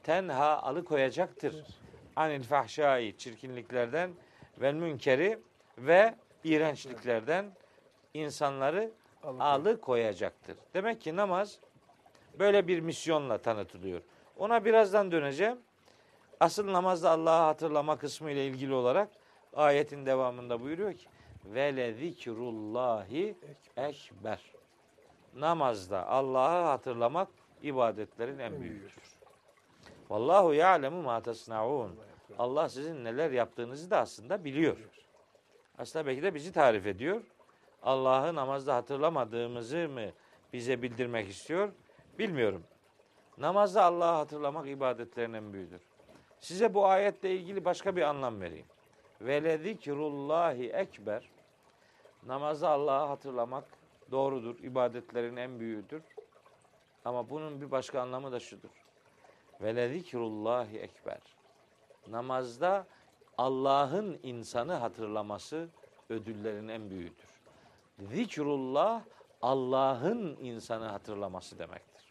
tenha 0.04 0.58
alıkoyacaktır. 0.58 1.66
Anil 2.16 2.44
fahşai 2.44 3.18
çirkinliklerden 3.18 4.12
ve 4.58 4.72
münkeri 4.72 5.40
ve 5.78 6.16
iğrençliklerden 6.44 7.52
insanları 8.14 8.92
Alıkoy- 9.24 9.42
alıkoyacaktır. 9.42 10.58
Demek 10.74 11.02
ki 11.02 11.16
namaz 11.16 11.60
böyle 12.40 12.68
bir 12.68 12.80
misyonla 12.80 13.38
tanıtılıyor. 13.38 14.02
Ona 14.38 14.66
birazdan 14.66 15.12
döneceğim. 15.12 15.58
Asıl 16.40 16.74
namazda 16.74 17.12
Allah'ı 17.12 17.44
hatırlama 17.46 17.98
kısmı 17.98 18.32
ile 18.32 18.48
ilgili 18.48 18.74
olarak 18.74 19.10
ayetin 19.56 20.06
devamında 20.06 20.62
buyuruyor 20.62 20.94
ki 20.94 21.08
ve 21.46 21.76
le 21.76 21.94
zikrullahi 21.94 23.36
ekber. 23.78 24.57
Namazda 25.36 26.08
Allah'ı 26.08 26.64
hatırlamak 26.64 27.28
ibadetlerin 27.64 28.40
en 28.40 28.62
büyüğüdür. 28.62 28.94
Vallahu 30.10 30.54
ya'lemu 30.54 31.02
ma 31.02 31.22
tasnaun. 31.22 31.96
Allah 32.40 32.70
sizin 32.70 33.06
neler 33.06 33.32
yaptığınızı 33.32 33.92
da 33.92 34.00
aslında 34.00 34.46
biliyor. 34.46 34.78
Aslında 35.78 36.06
belki 36.06 36.24
de 36.24 36.36
bizi 36.36 36.52
tarif 36.52 36.86
ediyor. 36.86 37.22
Allah'ı 37.84 38.36
namazda 38.36 38.76
hatırlamadığımızı 38.76 39.90
mı 39.90 40.06
bize 40.54 40.82
bildirmek 40.82 41.30
istiyor? 41.30 41.70
Bilmiyorum. 42.20 42.64
Namazda 43.38 43.84
Allah'ı 43.84 44.16
hatırlamak 44.16 44.68
ibadetlerin 44.68 45.34
en 45.34 45.54
büyüğüdür. 45.54 45.82
Size 46.40 46.74
bu 46.74 46.86
ayetle 46.86 47.36
ilgili 47.36 47.66
başka 47.66 47.96
bir 47.96 48.02
anlam 48.02 48.42
vereyim. 48.42 48.66
Ve 49.22 49.44
le 49.44 49.58
zikrullahi 49.58 50.70
ekber. 50.70 51.30
Namazda 52.28 52.70
Allah'ı 52.70 53.08
hatırlamak 53.08 53.64
doğrudur. 54.12 54.60
ibadetlerin 54.60 55.36
en 55.36 55.60
büyüğüdür. 55.60 56.04
Ama 57.06 57.30
bunun 57.30 57.62
bir 57.62 57.72
başka 57.72 58.02
anlamı 58.02 58.32
da 58.32 58.40
şudur. 58.40 58.70
Ve 59.62 59.76
le 59.76 59.90
zikrullahi 59.90 60.78
ekber. 60.78 61.20
Namazda 62.08 62.88
Allah'ın 63.38 64.20
insanı 64.24 64.74
hatırlaması 64.74 65.70
ödüllerin 66.10 66.68
en 66.68 66.90
büyüğüdür. 66.90 67.38
Zikrullah 68.00 69.02
Allah'ın 69.42 70.38
insanı 70.42 70.86
hatırlaması 70.86 71.60
demektir. 71.60 72.04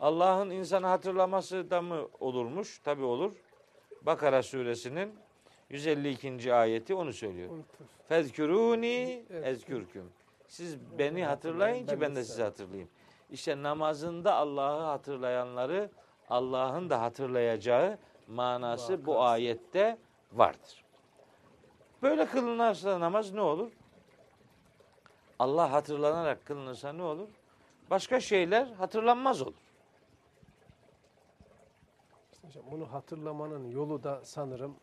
Allah'ın 0.00 0.50
insanı 0.50 0.86
hatırlaması 0.86 1.70
da 1.70 1.82
mı 1.82 2.08
olurmuş? 2.20 2.78
Tabi 2.78 3.02
olur. 3.02 3.32
Bakara 4.02 4.42
suresinin 4.42 5.14
152. 5.70 6.54
ayeti 6.54 6.94
onu 6.94 7.12
söylüyor. 7.12 7.50
Evet. 7.54 9.44
ezkürküm. 9.44 10.10
Siz 10.52 10.98
beni 10.98 11.24
hatırlayın 11.24 11.86
ki 11.86 12.00
ben 12.00 12.16
de 12.16 12.24
sizi 12.24 12.42
hatırlayayım. 12.42 12.88
İşte 13.30 13.62
namazında 13.62 14.34
Allah'ı 14.34 14.82
hatırlayanları 14.82 15.90
Allah'ın 16.30 16.90
da 16.90 17.02
hatırlayacağı 17.02 17.98
manası 18.28 19.06
bu 19.06 19.22
ayette 19.22 19.98
vardır. 20.32 20.84
Böyle 22.02 22.26
kılınırsa 22.26 23.00
namaz 23.00 23.32
ne 23.32 23.40
olur? 23.40 23.72
Allah 25.38 25.72
hatırlanarak 25.72 26.46
kılınırsa 26.46 26.92
ne 26.92 27.02
olur? 27.02 27.28
Başka 27.90 28.20
şeyler 28.20 28.66
hatırlanmaz 28.66 29.42
olur. 29.42 29.62
Hocam 32.42 32.64
bunu 32.70 32.92
hatırlamanın 32.92 33.70
yolu 33.70 34.02
da 34.02 34.20
sanırım 34.24 34.76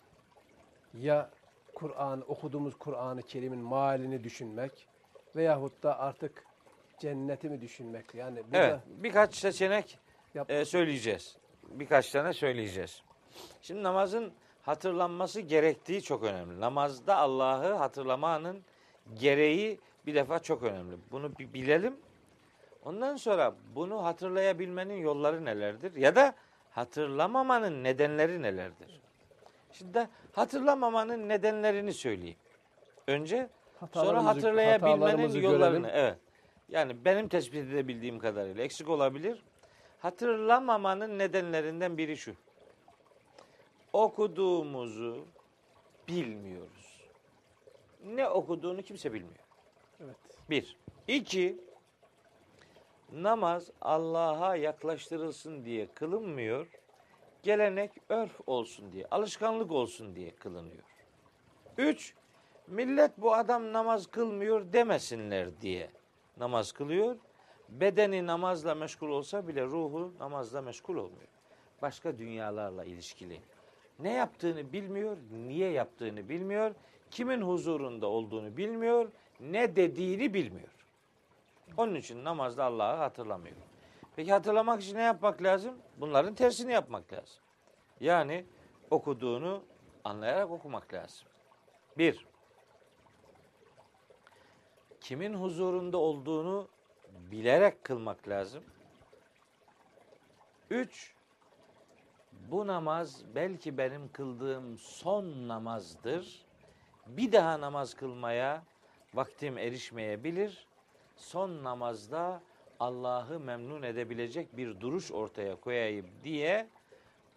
ya 0.94 1.30
Kur'an 1.76 2.32
okuduğumuz 2.32 2.78
Kur'an-ı 2.78 3.22
Kerim'in 3.22 3.70
mealini 3.70 4.24
düşünmek 4.24 4.89
veyahut 5.36 5.84
da 5.84 6.00
artık 6.00 6.44
cenneti 7.00 7.50
mi 7.50 7.62
düşünmek? 7.62 8.16
Yani 8.16 8.44
burada 8.44 8.58
Evet, 8.58 8.80
birkaç 8.88 9.36
seçenek 9.36 10.00
Yap. 10.36 10.52
e, 10.52 10.66
söyleyeceğiz. 10.66 11.38
Birkaç 11.64 12.12
tane 12.12 12.34
söyleyeceğiz. 12.34 13.04
Şimdi 13.62 13.84
namazın 13.84 14.34
hatırlanması 14.62 15.42
gerektiği 15.42 16.02
çok 16.02 16.24
önemli. 16.24 16.60
Namazda 16.60 17.18
Allah'ı 17.18 17.74
hatırlamanın 17.74 18.62
gereği 19.14 19.80
bir 20.06 20.16
defa 20.16 20.40
çok 20.40 20.64
önemli. 20.64 20.96
Bunu 21.12 21.38
bir 21.40 21.54
bilelim. 21.54 21.96
Ondan 22.86 23.16
sonra 23.16 23.54
bunu 23.76 24.06
hatırlayabilmenin 24.06 24.98
yolları 24.98 25.46
nelerdir? 25.46 25.96
Ya 25.96 26.16
da 26.16 26.34
hatırlamamanın 26.72 27.84
nedenleri 27.84 28.42
nelerdir? 28.42 29.00
Şimdi 29.72 29.94
de 29.94 30.08
hatırlamamanın 30.32 31.30
nedenlerini 31.30 31.94
söyleyeyim. 31.94 32.38
Önce 33.08 33.50
sonra 33.94 34.26
hatırlayabilmenin 34.26 35.42
yollarını. 35.42 35.60
görelim. 35.62 35.86
Evet. 35.86 36.18
Yani 36.70 37.06
benim 37.06 37.28
tespit 37.28 37.56
edebildiğim 37.56 38.20
kadarıyla 38.20 38.64
eksik 38.64 38.90
olabilir. 38.90 39.44
Hatırlamamanın 40.00 41.20
nedenlerinden 41.20 41.98
biri 41.98 42.18
şu. 42.18 42.36
Okuduğumuzu 43.94 45.26
bilmiyoruz. 46.08 47.00
Ne 48.06 48.28
okuduğunu 48.28 48.82
kimse 48.82 49.14
bilmiyor. 49.14 49.46
Evet. 50.04 50.16
Bir. 50.50 50.78
İki, 51.08 51.58
namaz 53.12 53.72
Allah'a 53.82 54.56
yaklaştırılsın 54.56 55.66
diye 55.66 55.88
kılınmıyor. 55.88 56.68
Gelenek, 57.44 57.92
örf 58.10 58.40
olsun 58.48 58.92
diye, 58.92 59.06
alışkanlık 59.12 59.72
olsun 59.72 60.16
diye 60.16 60.36
kılınıyor. 60.36 60.84
Üç, 61.78 62.14
millet 62.70 63.12
bu 63.18 63.34
adam 63.34 63.74
namaz 63.74 64.08
kılmıyor 64.08 64.74
demesinler 64.74 65.62
diye 65.62 65.90
namaz 66.38 66.72
kılıyor. 66.72 67.16
Bedeni 67.70 68.28
namazla 68.28 68.76
meşgul 68.76 69.10
olsa 69.10 69.48
bile 69.48 69.66
ruhu 69.66 70.14
namazla 70.20 70.62
meşgul 70.62 70.96
olmuyor. 70.96 71.28
Başka 71.82 72.18
dünyalarla 72.18 72.84
ilişkili. 72.84 73.42
Ne 74.00 74.14
yaptığını 74.14 74.74
bilmiyor, 74.74 75.18
niye 75.32 75.72
yaptığını 75.72 76.30
bilmiyor, 76.30 76.76
kimin 77.12 77.42
huzurunda 77.42 78.08
olduğunu 78.08 78.58
bilmiyor, 78.58 79.12
ne 79.40 79.76
dediğini 79.76 80.34
bilmiyor. 80.34 80.70
Onun 81.78 81.96
için 81.96 82.24
namazda 82.24 82.66
Allah'ı 82.66 82.98
hatırlamıyor. 82.98 83.56
Peki 84.16 84.32
hatırlamak 84.32 84.82
için 84.82 84.96
ne 84.96 85.02
yapmak 85.02 85.44
lazım? 85.44 85.76
Bunların 85.98 86.36
tersini 86.36 86.72
yapmak 86.74 87.14
lazım. 87.14 87.44
Yani 88.00 88.46
okuduğunu 88.92 89.64
anlayarak 90.04 90.52
okumak 90.52 90.94
lazım. 90.94 91.28
Bir, 91.98 92.26
kimin 95.10 95.34
huzurunda 95.34 95.98
olduğunu 95.98 96.68
bilerek 97.32 97.84
kılmak 97.84 98.28
lazım. 98.28 98.64
Üç, 100.70 101.14
bu 102.32 102.68
namaz 102.68 103.24
belki 103.36 103.78
benim 103.78 104.12
kıldığım 104.12 104.78
son 104.78 105.48
namazdır. 105.48 106.46
Bir 107.08 107.32
daha 107.32 107.62
namaz 107.62 107.94
kılmaya 107.94 108.64
vaktim 109.14 109.58
erişmeyebilir. 109.58 110.68
Son 111.16 111.64
namazda 111.64 112.42
Allah'ı 112.80 113.40
memnun 113.40 113.84
edebilecek 113.84 114.58
bir 114.58 114.82
duruş 114.82 115.12
ortaya 115.12 115.56
koyayım 115.56 116.08
diye 116.24 116.70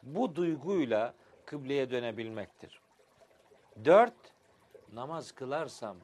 bu 0.03 0.37
duyguyla 0.37 1.15
kıbleye 1.47 1.91
dönebilmektir. 1.91 2.81
Dört, 3.85 4.33
namaz 4.93 5.33
kılarsam 5.33 5.97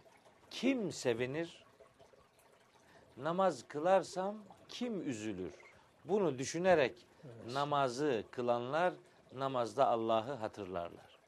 kim 0.51 0.93
sevinir? 0.93 1.65
Namaz 3.17 3.69
kılarsam 3.69 4.37
kim 4.69 5.09
üzülür? 5.09 5.53
Bunu 6.05 6.39
düşünerek 6.39 6.95
namazı 7.53 8.25
kılanlar 8.31 8.95
namazda 9.35 9.87
Allah'ı 9.87 10.33
hatırlarlar. 10.33 11.19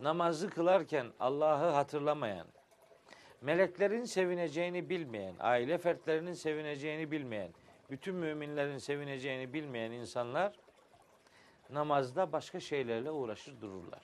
Namazı 0.00 0.50
kılarken 0.50 1.06
Allah'ı 1.20 1.70
hatırlamayan, 1.70 2.46
meleklerin 3.40 4.04
sevineceğini 4.04 4.88
bilmeyen, 4.88 5.34
aile 5.40 5.78
fertlerinin 5.78 6.32
sevineceğini 6.32 7.10
bilmeyen, 7.10 7.50
bütün 7.90 8.14
müminlerin 8.14 8.78
sevineceğini 8.78 9.52
bilmeyen 9.52 9.90
insanlar 9.90 10.52
namazda 11.70 12.32
başka 12.32 12.60
şeylerle 12.60 13.10
uğraşır 13.10 13.60
dururlar. 13.60 14.02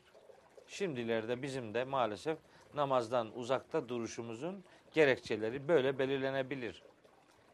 Şimdilerde 0.66 1.42
bizim 1.42 1.74
de 1.74 1.84
maalesef 1.84 2.38
namazdan 2.74 3.38
uzakta 3.38 3.88
duruşumuzun 3.88 4.64
gerekçeleri 4.92 5.68
böyle 5.68 5.98
belirlenebilir. 5.98 6.82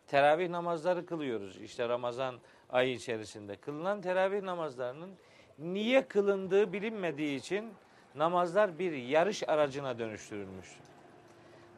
Teravih 0.06 0.48
namazları 0.48 1.06
kılıyoruz. 1.06 1.60
İşte 1.60 1.88
Ramazan 1.88 2.34
ayı 2.70 2.94
içerisinde 2.94 3.56
kılınan 3.56 4.00
teravih 4.00 4.42
namazlarının 4.42 5.10
niye 5.58 6.08
kılındığı 6.08 6.72
bilinmediği 6.72 7.38
için 7.38 7.72
namazlar 8.14 8.78
bir 8.78 8.92
yarış 8.92 9.48
aracına 9.48 9.98
dönüştürülmüş. 9.98 10.76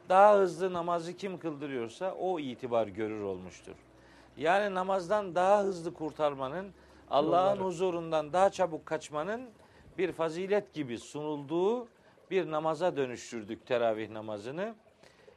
Daha 0.09 0.37
hızlı 0.37 0.73
namazı 0.73 1.17
kim 1.17 1.39
kıldırıyorsa 1.39 2.13
o 2.13 2.39
itibar 2.39 2.87
görür 2.87 3.21
olmuştur. 3.21 3.75
Yani 4.37 4.75
namazdan 4.75 5.35
daha 5.35 5.63
hızlı 5.63 5.93
kurtarmanın, 5.93 6.73
Allah'ın 7.09 7.59
huzurundan 7.59 8.33
daha 8.33 8.49
çabuk 8.49 8.85
kaçmanın 8.85 9.49
bir 9.97 10.11
fazilet 10.11 10.73
gibi 10.73 10.97
sunulduğu 10.97 11.87
bir 12.31 12.51
namaza 12.51 12.97
dönüştürdük 12.97 13.65
teravih 13.65 14.09
namazını. 14.09 14.75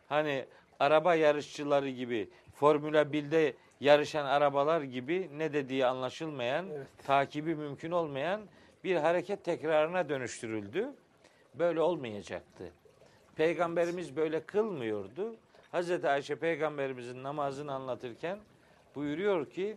Hani 0.08 0.44
araba 0.80 1.14
yarışçıları 1.14 1.88
gibi 1.88 2.30
Formula 2.54 3.02
1'de 3.02 3.54
yarışan 3.80 4.24
arabalar 4.24 4.80
gibi 4.82 5.30
ne 5.36 5.52
dediği 5.52 5.86
anlaşılmayan, 5.86 6.66
Evet. 6.70 6.86
takibi 7.06 7.54
mümkün 7.54 7.90
olmayan 7.90 8.40
bir 8.84 8.96
hareket 8.96 9.44
tekrarına 9.44 10.08
dönüştürüldü. 10.08 10.88
Böyle 11.54 11.80
olmayacaktı. 11.80 12.72
Peygamberimiz 13.36 14.16
böyle 14.16 14.40
kılmıyordu. 14.40 15.36
Hazreti 15.72 16.08
Ayşe 16.08 16.36
peygamberimizin 16.36 17.22
namazını 17.22 17.72
anlatırken 17.72 18.38
buyuruyor 18.94 19.50
ki 19.50 19.76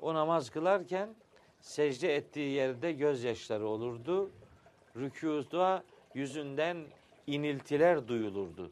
o 0.00 0.14
namaz 0.14 0.50
kılarken 0.50 1.14
secde 1.60 2.16
ettiği 2.16 2.50
yerde 2.50 2.92
gözyaşları 2.92 3.66
olurdu. 3.66 4.30
Rükûda 4.96 5.82
yüzünden 6.14 6.84
iniltiler 7.26 8.08
duyulurdu. 8.08 8.70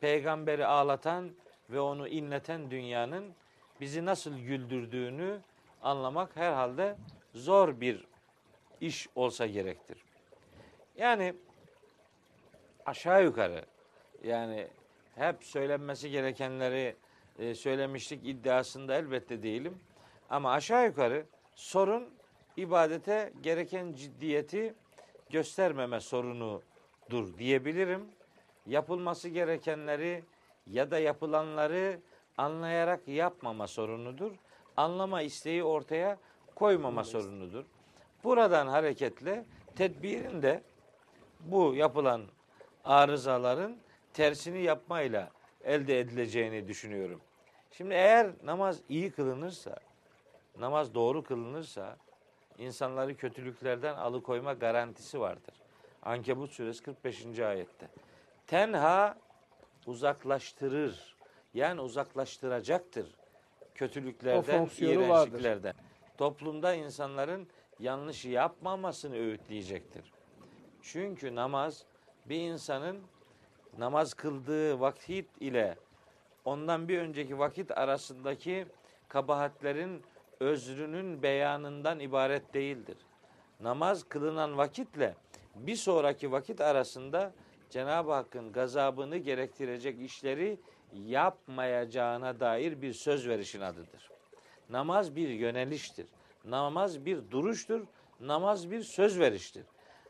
Peygamberi 0.00 0.66
ağlatan 0.66 1.30
ve 1.70 1.80
onu 1.80 2.08
inleten 2.08 2.70
dünyanın 2.70 3.34
bizi 3.80 4.04
nasıl 4.04 4.38
güldürdüğünü 4.38 5.40
anlamak 5.82 6.36
herhalde 6.36 6.96
zor 7.34 7.80
bir 7.80 8.04
iş 8.80 9.08
olsa 9.14 9.46
gerektir. 9.46 9.98
Yani 10.96 11.34
aşağı 12.86 13.24
yukarı 13.24 13.64
yani 14.24 14.68
hep 15.14 15.44
söylenmesi 15.44 16.10
gerekenleri 16.10 16.96
e, 17.38 17.54
söylemiştik 17.54 18.26
iddiasında 18.26 18.94
elbette 18.94 19.42
değilim. 19.42 19.78
Ama 20.30 20.52
aşağı 20.52 20.86
yukarı 20.86 21.26
sorun 21.54 22.08
ibadete 22.56 23.32
gereken 23.42 23.92
ciddiyeti 23.92 24.74
göstermeme 25.30 26.00
sorunudur 27.10 27.38
diyebilirim. 27.38 28.06
Yapılması 28.66 29.28
gerekenleri 29.28 30.24
ya 30.66 30.90
da 30.90 30.98
yapılanları 30.98 32.00
anlayarak 32.38 33.08
yapmama 33.08 33.66
sorunudur. 33.66 34.32
Anlama 34.76 35.22
isteği 35.22 35.64
ortaya 35.64 36.18
koymama 36.54 37.04
sorunudur. 37.04 37.64
Buradan 38.24 38.66
hareketle 38.66 39.44
tedbirin 39.76 40.42
de 40.42 40.62
bu 41.40 41.74
yapılan 41.74 42.22
arızaların 42.84 43.76
tersini 44.12 44.62
yapmayla 44.62 45.30
elde 45.64 46.00
edileceğini 46.00 46.68
düşünüyorum. 46.68 47.20
Şimdi 47.72 47.94
eğer 47.94 48.30
namaz 48.44 48.80
iyi 48.88 49.10
kılınırsa, 49.10 49.76
namaz 50.58 50.94
doğru 50.94 51.22
kılınırsa 51.22 51.96
insanları 52.58 53.16
kötülüklerden 53.16 53.94
alıkoyma 53.94 54.52
garantisi 54.52 55.20
vardır. 55.20 55.63
Ankebut 56.04 56.50
suresi 56.50 56.82
45. 56.82 57.38
ayette. 57.40 57.88
Tenha 58.46 59.18
uzaklaştırır. 59.86 61.14
Yani 61.54 61.80
uzaklaştıracaktır 61.80 63.06
kötülüklerden, 63.74 64.58
fonksiyonu 64.58 65.08
vardır. 65.08 65.30
iğrençliklerden. 65.30 65.74
Toplumda 66.18 66.74
insanların 66.74 67.48
yanlış 67.80 68.24
yapmamasını 68.24 69.16
öğütleyecektir. 69.16 70.12
Çünkü 70.82 71.34
namaz 71.34 71.84
bir 72.26 72.40
insanın 72.40 73.00
namaz 73.78 74.14
kıldığı 74.14 74.80
vakit 74.80 75.30
ile 75.40 75.76
ondan 76.44 76.88
bir 76.88 76.98
önceki 76.98 77.38
vakit 77.38 77.78
arasındaki 77.78 78.66
kabahatlerin 79.08 80.02
özrünün 80.40 81.22
beyanından 81.22 82.00
ibaret 82.00 82.54
değildir. 82.54 82.96
namaz 83.60 84.04
kılınan 84.08 84.58
vakitle 84.58 85.14
bir 85.54 85.76
sonraki 85.76 86.32
vakit 86.32 86.60
arasında 86.60 87.32
Cenab-ı 87.70 88.12
Hakk'ın 88.12 88.52
gazabını 88.52 89.16
gerektirecek 89.16 90.00
işleri 90.00 90.58
yapmayacağına 90.92 92.40
dair 92.40 92.82
bir 92.82 92.92
söz 92.92 93.28
verişin 93.28 93.60
adıdır. 93.60 94.10
Namaz 94.70 95.16
bir 95.16 95.28
yöneliştir. 95.28 96.06
Namaz 96.44 97.04
bir 97.04 97.30
duruştur. 97.30 97.86
Namaz 98.20 98.70
bir 98.70 98.82
söz 98.82 99.18
veriştir. 99.18 99.64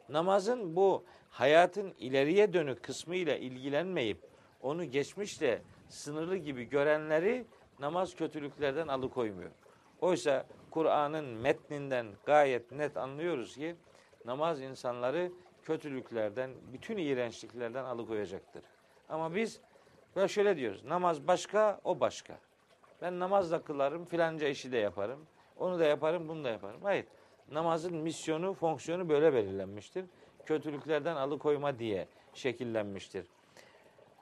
Namazın 0.09 0.77
bu 0.77 1.05
hayatın 1.31 1.95
ileriye 1.99 2.53
dönük 2.53 2.83
kısmı 2.83 3.17
ile 3.17 3.41
ilgilenmeyip 3.41 4.19
onu 4.63 4.85
geçmişle 4.85 5.63
sınırlı 5.89 6.37
gibi 6.37 6.65
görenleri 6.65 7.47
namaz 7.79 8.15
kötülüklerden 8.15 8.89
alıkoymuyor. 8.89 9.51
Oysa 10.01 10.47
Kur'an'ın 10.71 11.25
metninden 11.25 12.07
gayet 12.27 12.73
net 12.73 12.97
anlıyoruz 12.97 13.57
ki 13.57 13.77
namaz 14.25 14.61
insanları 14.61 15.33
kötülüklerden, 15.63 16.51
bütün 16.73 16.97
iğrençliklerden 16.97 17.85
alıkoyacaktır. 17.85 18.63
Ama 19.09 19.35
biz 19.35 19.61
böyle 20.17 20.29
şöyle 20.29 20.57
diyoruz. 20.57 20.85
Namaz 20.85 21.27
başka, 21.27 21.81
o 21.85 22.01
başka. 22.01 22.39
Ben 23.03 23.21
namaz 23.21 23.51
da 23.51 23.63
kılarım, 23.63 24.05
filanca 24.05 24.49
işi 24.49 24.73
de 24.73 24.79
yaparım. 24.79 25.27
Onu 25.59 25.79
da 25.79 25.85
yaparım, 25.85 26.29
bunu 26.29 26.45
da 26.45 26.51
yaparım. 26.51 26.81
Hayır. 26.83 27.07
Namazın 27.53 27.97
misyonu, 27.97 28.55
fonksiyonu 28.55 29.09
böyle 29.09 29.35
belirlenmiştir. 29.35 30.05
Kötülüklerden 30.47 31.17
alıkoyma 31.17 31.79
diye 31.79 32.09
şekillenmiştir. 32.35 33.27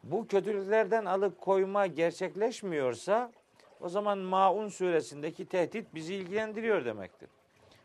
Bu 0.02 0.26
kötülüklerden 0.26 1.04
alıkoyma 1.04 1.86
gerçekleşmiyorsa 1.86 3.32
o 3.80 3.88
zaman 3.88 4.18
Maun 4.18 4.68
suresindeki 4.68 5.46
tehdit 5.46 5.94
bizi 5.94 6.14
ilgilendiriyor 6.14 6.84
demektir. 6.84 7.28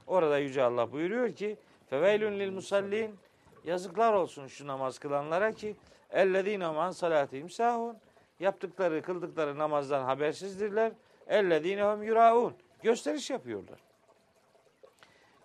Orada 0.08 0.38
Yüce 0.38 0.63
Allah 0.63 0.91
buyuruyor 0.91 1.36
ki 1.36 1.58
feveylün 1.89 2.39
lil 2.39 2.52
musallin 2.52 3.15
yazıklar 3.63 4.13
olsun 4.13 4.47
şu 4.47 4.67
namaz 4.67 5.00
kılanlara 5.00 5.52
ki 5.52 5.76
ellezine 6.12 6.67
man 6.67 6.91
salatihim 6.91 7.50
sahun 7.50 7.97
yaptıkları 8.39 9.02
kıldıkları 9.02 9.58
namazdan 9.58 10.04
habersizdirler. 10.04 10.91
Ellezine 11.28 11.84
hum 11.84 12.04
yuraun 12.04 12.54
gösteriş 12.84 13.30
yapıyorlar. 13.30 13.80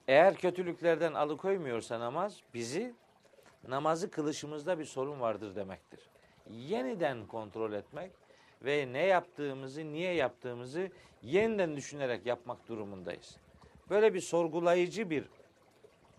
Eğer 0.09 0.35
kötülüklerden 0.35 1.15
alıkoymuyorsa 1.15 2.01
namaz 2.01 2.41
bizi 2.55 2.95
namazı 3.69 4.11
kılışımızda 4.11 4.79
bir 4.79 4.85
sorun 4.85 5.21
vardır 5.21 5.57
demektir. 5.57 6.01
Yeniden 6.51 7.27
kontrol 7.27 7.73
etmek 7.73 8.11
ve 8.63 8.93
ne 8.93 9.07
yaptığımızı, 9.07 9.93
niye 9.93 10.15
yaptığımızı 10.15 10.89
yeniden 11.23 11.77
düşünerek 11.77 12.27
yapmak 12.27 12.69
durumundayız. 12.69 13.37
Böyle 13.91 14.15
bir 14.15 14.21
sorgulayıcı 14.21 15.11
bir 15.11 15.25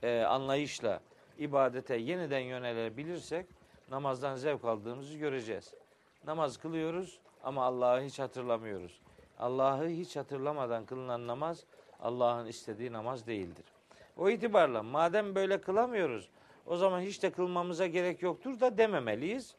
e, 0.04 0.22
anlayışla 0.22 1.00
ibadete 1.38 1.96
yeniden 1.96 2.40
yönelebilirsek 2.40 3.46
namazdan 3.90 4.36
zevk 4.36 4.66
aldığımızı 4.66 5.18
göreceğiz. 5.18 5.74
Namaz 6.28 6.58
kılıyoruz 6.58 7.20
ama 7.44 7.64
Allah'ı 7.64 8.02
hiç 8.02 8.20
hatırlamıyoruz. 8.20 9.00
Allah'ı 9.40 9.88
hiç 9.88 10.16
hatırlamadan 10.16 10.86
kılınan 10.86 11.28
namaz 11.28 11.64
Allah'ın 12.00 12.46
istediği 12.46 12.92
namaz 12.94 13.28
değildir. 13.28 13.66
O 14.18 14.30
itibarla 14.30 14.84
madem 14.84 15.36
böyle 15.36 15.62
kılamıyoruz 15.62 16.30
o 16.66 16.78
zaman 16.78 17.02
hiç 17.02 17.24
de 17.24 17.32
kılmamıza 17.32 17.88
gerek 17.88 18.22
yoktur 18.22 18.60
da 18.60 18.78
dememeliyiz. 18.78 19.56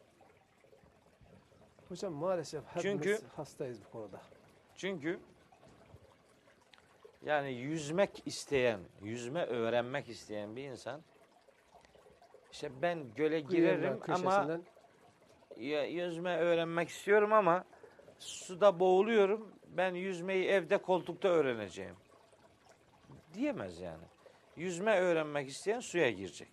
Hocam 1.89 2.13
maalesef 2.13 2.65
hepimiz 2.67 2.83
Çünkü- 2.83 3.21
hastayız 3.37 3.79
bu 3.85 3.91
konuda. 3.91 4.21
Çünkü 4.77 5.21
yani 7.25 7.53
yüzmek 7.53 8.23
isteyen, 8.27 8.81
yüzme 9.03 9.45
öğrenmek 9.45 10.09
isteyen 10.09 10.57
bir 10.57 10.63
insan 10.65 11.01
işte 12.53 12.71
ben 12.83 13.15
göle 13.17 13.41
girerim 13.41 14.01
ama 14.09 14.59
yüzme 15.89 16.37
öğrenmek 16.37 16.89
istiyorum 16.89 17.33
ama 17.33 17.65
suda 18.19 18.81
boğuluyorum. 18.81 19.55
Ben 19.69 19.95
yüzmeyi 19.95 20.47
evde 20.47 20.79
koltukta 20.79 21.29
öğreneceğim. 21.29 21.97
Diyemez 23.35 23.81
yani. 23.81 24.05
Yüzme 24.57 25.01
öğrenmek 25.01 25.49
isteyen 25.49 25.81
suya 25.81 26.11
girecek. 26.11 26.49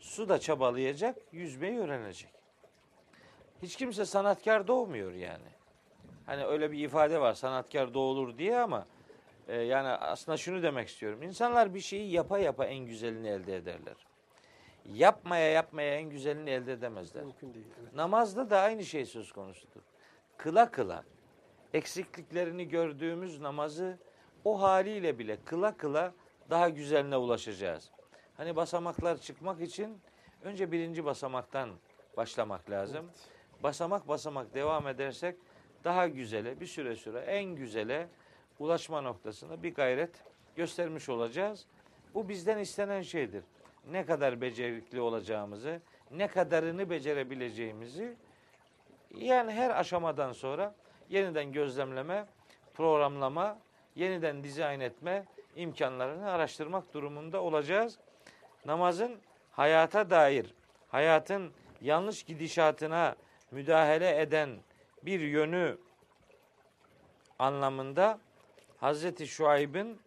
Suda 0.00 0.38
çabalayacak, 0.40 1.16
yüzmeyi 1.32 1.78
öğrenecek. 1.78 2.30
Hiç 3.62 3.76
kimse 3.76 4.04
sanatkar 4.04 4.66
doğmuyor 4.66 5.12
yani. 5.12 5.48
Hani 6.26 6.44
öyle 6.44 6.72
bir 6.72 6.78
ifade 6.78 7.20
var 7.20 7.34
sanatkar 7.34 7.94
doğulur 7.94 8.38
diye 8.38 8.60
ama 8.60 8.86
e, 9.48 9.56
yani 9.56 9.88
aslında 9.88 10.36
şunu 10.36 10.62
demek 10.62 10.88
istiyorum. 10.88 11.22
İnsanlar 11.22 11.74
bir 11.74 11.80
şeyi 11.80 12.12
yapa 12.12 12.38
yapa 12.38 12.64
en 12.64 12.86
güzelini 12.86 13.28
elde 13.28 13.56
ederler. 13.56 13.94
Yapmaya 14.92 15.50
yapmaya 15.50 15.94
en 15.94 16.10
güzelini 16.10 16.50
elde 16.50 16.72
edemezler. 16.72 17.24
mümkün 17.24 17.54
değil. 17.54 17.66
Evet. 17.82 17.94
Namazda 17.94 18.50
da 18.50 18.60
aynı 18.60 18.84
şey 18.84 19.04
söz 19.04 19.32
konusudur. 19.32 19.80
Kıla 20.36 20.70
kıla 20.70 21.04
eksikliklerini 21.74 22.68
gördüğümüz 22.68 23.40
namazı 23.40 23.98
o 24.44 24.62
haliyle 24.62 25.18
bile 25.18 25.38
kıla 25.44 25.76
kıla 25.76 26.12
daha 26.50 26.68
güzeline 26.68 27.16
ulaşacağız. 27.16 27.90
Hani 28.36 28.56
basamaklar 28.56 29.16
çıkmak 29.18 29.60
için 29.60 30.00
önce 30.44 30.72
birinci 30.72 31.04
basamaktan 31.04 31.70
başlamak 32.16 32.70
lazım. 32.70 33.10
Basamak 33.62 34.08
basamak 34.08 34.54
devam 34.54 34.88
edersek 34.88 35.36
daha 35.84 36.08
güzele 36.08 36.60
bir 36.60 36.66
süre 36.66 36.96
süre 36.96 37.18
en 37.18 37.44
güzele 37.44 38.08
ulaşma 38.62 39.00
noktasında 39.00 39.62
bir 39.62 39.74
gayret 39.74 40.10
göstermiş 40.56 41.08
olacağız. 41.08 41.66
Bu 42.14 42.28
bizden 42.28 42.58
istenen 42.58 43.02
şeydir. 43.02 43.44
Ne 43.90 44.06
kadar 44.06 44.40
becerikli 44.40 45.00
olacağımızı, 45.00 45.80
ne 46.10 46.28
kadarını 46.28 46.90
becerebileceğimizi 46.90 48.16
yani 49.14 49.52
her 49.52 49.70
aşamadan 49.70 50.32
sonra 50.32 50.74
yeniden 51.10 51.52
gözlemleme, 51.52 52.26
programlama, 52.74 53.58
yeniden 53.94 54.44
dizayn 54.44 54.80
etme 54.80 55.24
imkanlarını 55.56 56.30
araştırmak 56.30 56.94
durumunda 56.94 57.42
olacağız. 57.42 57.98
Namazın 58.64 59.16
hayata 59.50 60.10
dair, 60.10 60.54
hayatın 60.88 61.52
yanlış 61.80 62.22
gidişatına 62.22 63.16
müdahale 63.50 64.20
eden 64.20 64.50
bir 65.02 65.20
yönü 65.20 65.78
anlamında 67.38 68.18
Hazreti 68.82 69.26
Şuayb'in 69.26 70.00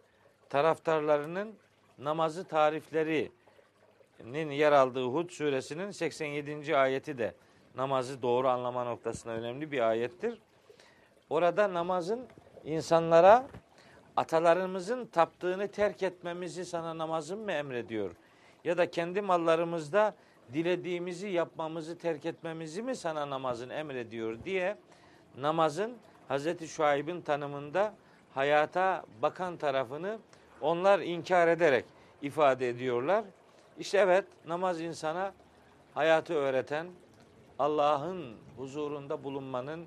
taraftarlarının 0.48 1.54
namazı 1.98 2.44
tariflerinin 2.44 4.50
yer 4.50 4.72
aldığı 4.72 5.06
Hud 5.06 5.30
suresinin 5.30 5.90
87. 5.90 6.76
ayeti 6.76 7.18
de 7.18 7.34
namazı 7.76 8.22
doğru 8.22 8.48
anlama 8.48 8.84
noktasına 8.84 9.32
önemli 9.32 9.72
bir 9.72 9.88
ayettir. 9.88 10.38
Orada 11.30 11.74
namazın 11.74 12.26
insanlara 12.64 13.46
atalarımızın 14.16 15.06
taptığını 15.06 15.68
terk 15.68 16.02
etmemizi 16.02 16.64
sana 16.64 16.98
namazın 16.98 17.38
mı 17.38 17.52
emrediyor? 17.52 18.10
Ya 18.64 18.78
da 18.78 18.90
kendi 18.90 19.20
mallarımızda 19.20 20.14
dilediğimizi 20.52 21.28
yapmamızı 21.28 21.98
terk 21.98 22.26
etmemizi 22.26 22.82
mi 22.82 22.96
sana 22.96 23.30
namazın 23.30 23.70
emrediyor 23.70 24.44
diye 24.44 24.76
namazın 25.38 25.96
Hazreti 26.28 26.68
Şuayb'in 26.68 27.20
tanımında 27.20 27.94
hayata 28.36 29.04
bakan 29.22 29.56
tarafını 29.56 30.18
onlar 30.60 30.98
inkar 30.98 31.48
ederek 31.48 31.84
ifade 32.22 32.68
ediyorlar. 32.68 33.24
İşte 33.78 33.98
evet 33.98 34.24
namaz 34.46 34.80
insana 34.80 35.34
hayatı 35.94 36.34
öğreten, 36.34 36.86
Allah'ın 37.58 38.36
huzurunda 38.56 39.24
bulunmanın 39.24 39.86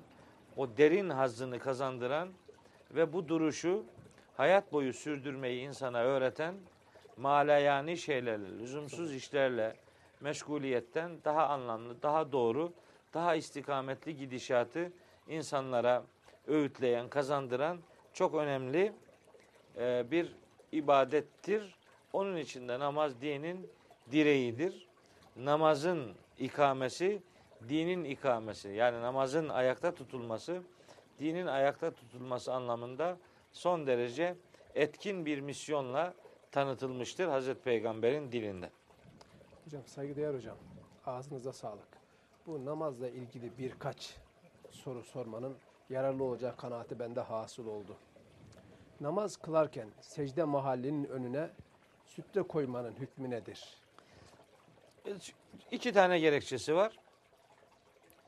o 0.56 0.76
derin 0.76 1.10
hazzını 1.10 1.58
kazandıran 1.58 2.28
ve 2.90 3.12
bu 3.12 3.28
duruşu 3.28 3.84
hayat 4.36 4.72
boyu 4.72 4.92
sürdürmeyi 4.92 5.68
insana 5.68 5.98
öğreten 5.98 6.54
malayani 7.16 7.96
şeylerle, 7.96 8.58
lüzumsuz 8.58 9.14
işlerle, 9.14 9.76
meşguliyetten 10.20 11.10
daha 11.24 11.46
anlamlı, 11.46 12.02
daha 12.02 12.32
doğru, 12.32 12.72
daha 13.14 13.34
istikametli 13.34 14.16
gidişatı 14.16 14.92
insanlara 15.28 16.02
öğütleyen, 16.46 17.08
kazandıran 17.08 17.78
çok 18.12 18.34
önemli 18.34 18.92
e, 19.76 20.10
bir 20.10 20.32
ibadettir. 20.72 21.74
Onun 22.12 22.36
için 22.36 22.68
de 22.68 22.78
namaz 22.78 23.20
dinin 23.20 23.70
direğidir. 24.12 24.88
Namazın 25.36 26.14
ikamesi 26.38 27.22
dinin 27.68 28.04
ikamesi 28.04 28.68
yani 28.68 29.00
namazın 29.00 29.48
ayakta 29.48 29.94
tutulması 29.94 30.62
dinin 31.18 31.46
ayakta 31.46 31.90
tutulması 31.90 32.52
anlamında 32.52 33.18
son 33.52 33.86
derece 33.86 34.36
etkin 34.74 35.26
bir 35.26 35.40
misyonla 35.40 36.14
tanıtılmıştır 36.52 37.28
Hazreti 37.28 37.60
Peygamber'in 37.60 38.32
dilinde. 38.32 38.70
Hocam 39.64 39.82
saygıdeğer 39.86 40.34
hocam 40.34 40.56
ağzınıza 41.06 41.52
sağlık. 41.52 41.88
Bu 42.46 42.64
namazla 42.64 43.08
ilgili 43.08 43.58
birkaç 43.58 44.16
soru 44.70 45.02
sormanın 45.02 45.56
yararlı 45.90 46.24
olacağı 46.24 46.56
kanaati 46.56 46.98
bende 46.98 47.20
hasıl 47.20 47.66
oldu. 47.66 47.96
Namaz 49.00 49.36
kılarken 49.36 49.88
secde 50.00 50.44
mahallinin 50.44 51.04
önüne 51.04 51.50
sütre 52.06 52.42
koymanın 52.42 52.92
hükmü 52.92 53.30
nedir? 53.30 53.76
İki 55.70 55.92
tane 55.92 56.18
gerekçesi 56.18 56.74
var. 56.74 56.98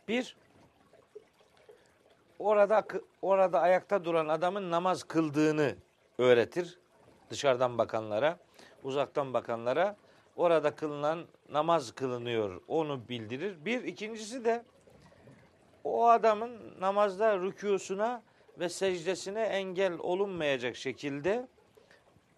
Bir, 0.08 0.36
orada 2.38 2.84
orada 3.22 3.60
ayakta 3.60 4.04
duran 4.04 4.28
adamın 4.28 4.70
namaz 4.70 5.02
kıldığını 5.02 5.76
öğretir 6.18 6.78
dışarıdan 7.30 7.78
bakanlara, 7.78 8.38
uzaktan 8.82 9.34
bakanlara. 9.34 9.96
Orada 10.36 10.74
kılınan 10.74 11.26
namaz 11.50 11.92
kılınıyor 11.92 12.62
onu 12.68 13.08
bildirir. 13.08 13.64
Bir, 13.64 13.84
ikincisi 13.84 14.44
de 14.44 14.64
o 15.84 16.08
adamın 16.08 16.80
namazda 16.80 17.36
rükûsuna 17.36 18.22
ve 18.58 18.68
secdesine 18.68 19.42
engel 19.42 19.92
olunmayacak 19.98 20.76
şekilde 20.76 21.46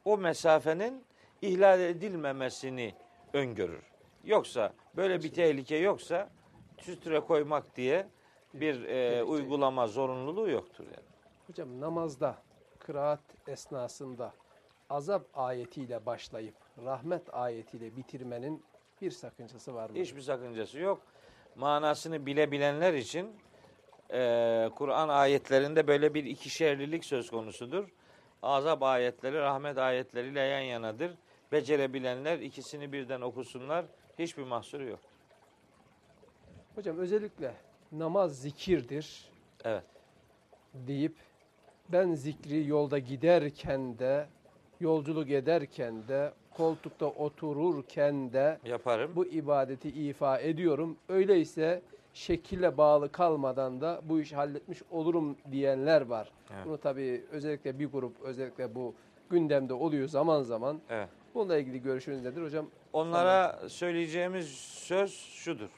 o 0.04 0.18
mesafenin 0.18 1.04
ihlal 1.42 1.80
edilmemesini 1.80 2.94
öngörür. 3.32 3.82
Yoksa 4.24 4.72
böyle 4.96 5.22
bir 5.22 5.32
tehlike 5.32 5.76
yoksa 5.76 6.30
sütre 6.80 7.20
koymak 7.20 7.76
diye 7.76 8.06
bir 8.54 8.84
e, 8.84 9.22
uygulama 9.22 9.86
zorunluluğu 9.86 10.50
yoktur 10.50 10.84
yani. 10.84 11.06
Hocam 11.46 11.80
namazda, 11.80 12.38
kıraat 12.78 13.20
esnasında 13.48 14.32
azap 14.90 15.26
ayetiyle 15.34 16.06
başlayıp 16.06 16.54
rahmet 16.84 17.34
ayetiyle 17.34 17.96
bitirmenin 17.96 18.64
bir 19.02 19.10
sakıncası 19.10 19.74
var 19.74 19.90
mı? 19.90 19.96
Hiçbir 19.96 20.20
sakıncası 20.20 20.78
yok. 20.78 21.02
Manasını 21.56 22.26
bilebilenler 22.26 22.94
için 22.94 23.30
e, 24.12 24.70
Kur'an 24.74 25.08
ayetlerinde 25.08 25.86
böyle 25.86 26.14
bir 26.14 26.24
ikişerlilik 26.24 27.04
söz 27.04 27.30
konusudur. 27.30 27.88
Azap 28.42 28.82
ayetleri 28.82 29.38
rahmet 29.38 29.78
ayetleriyle 29.78 30.40
yan 30.40 30.60
yanadır. 30.60 31.14
Becerebilenler 31.52 32.38
ikisini 32.38 32.92
birden 32.92 33.20
okusunlar. 33.20 33.84
Hiçbir 34.18 34.42
mahsuru 34.42 34.84
yok. 34.84 35.00
Hocam 36.74 36.98
özellikle 36.98 37.54
namaz 37.92 38.40
zikirdir 38.40 39.30
Evet. 39.64 39.84
deyip 40.74 41.16
ben 41.88 42.14
zikri 42.14 42.66
yolda 42.68 42.98
giderken 42.98 43.98
de, 43.98 44.26
yolculuk 44.80 45.30
ederken 45.30 46.08
de, 46.08 46.32
koltukta 46.54 47.06
otururken 47.06 48.32
de 48.32 48.58
Yaparım. 48.64 49.12
bu 49.16 49.26
ibadeti 49.26 49.88
ifa 49.88 50.38
ediyorum. 50.38 50.96
Öyleyse 51.08 51.82
şekille 52.12 52.78
bağlı 52.78 53.12
kalmadan 53.12 53.80
da 53.80 54.00
bu 54.04 54.20
işi 54.20 54.36
halletmiş 54.36 54.82
olurum 54.90 55.36
diyenler 55.52 56.00
var. 56.00 56.32
Evet. 56.54 56.66
Bunu 56.66 56.78
tabii 56.78 57.24
özellikle 57.30 57.78
bir 57.78 57.86
grup 57.86 58.20
özellikle 58.22 58.74
bu 58.74 58.94
gündemde 59.30 59.74
oluyor 59.74 60.08
zaman 60.08 60.42
zaman. 60.42 60.80
Evet. 60.90 61.08
Bununla 61.34 61.58
ilgili 61.58 61.82
görüşünüz 61.82 62.22
nedir 62.22 62.42
hocam? 62.42 62.66
Onlara 62.92 63.68
söyleyeceğimiz 63.68 64.48
söz 64.58 65.14
şudur. 65.14 65.70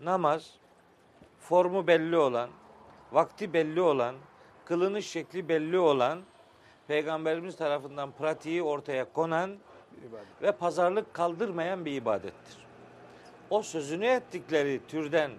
Namaz 0.00 0.54
formu 1.38 1.86
belli 1.86 2.16
olan, 2.16 2.50
vakti 3.12 3.52
belli 3.52 3.80
olan, 3.80 4.14
kılınış 4.64 5.06
şekli 5.06 5.48
belli 5.48 5.78
olan, 5.78 6.18
Peygamberimiz 6.88 7.56
tarafından 7.56 8.12
pratiği 8.12 8.62
ortaya 8.62 9.12
konan 9.12 9.50
ibadet. 10.09 10.41
ve 10.41 10.51
pazarlık 10.51 11.13
kaldırmayan 11.13 11.85
bir 11.85 11.91
ibadettir. 11.91 12.57
O 13.49 13.61
sözünü 13.61 14.05
ettikleri 14.05 14.81
türden 14.87 15.31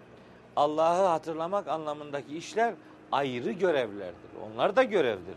Allah'ı 0.56 1.06
hatırlamak 1.06 1.68
anlamındaki 1.68 2.36
işler 2.36 2.74
ayrı 3.12 3.52
görevlerdir. 3.52 4.30
Onlar 4.46 4.76
da 4.76 4.82
görevdir. 4.82 5.36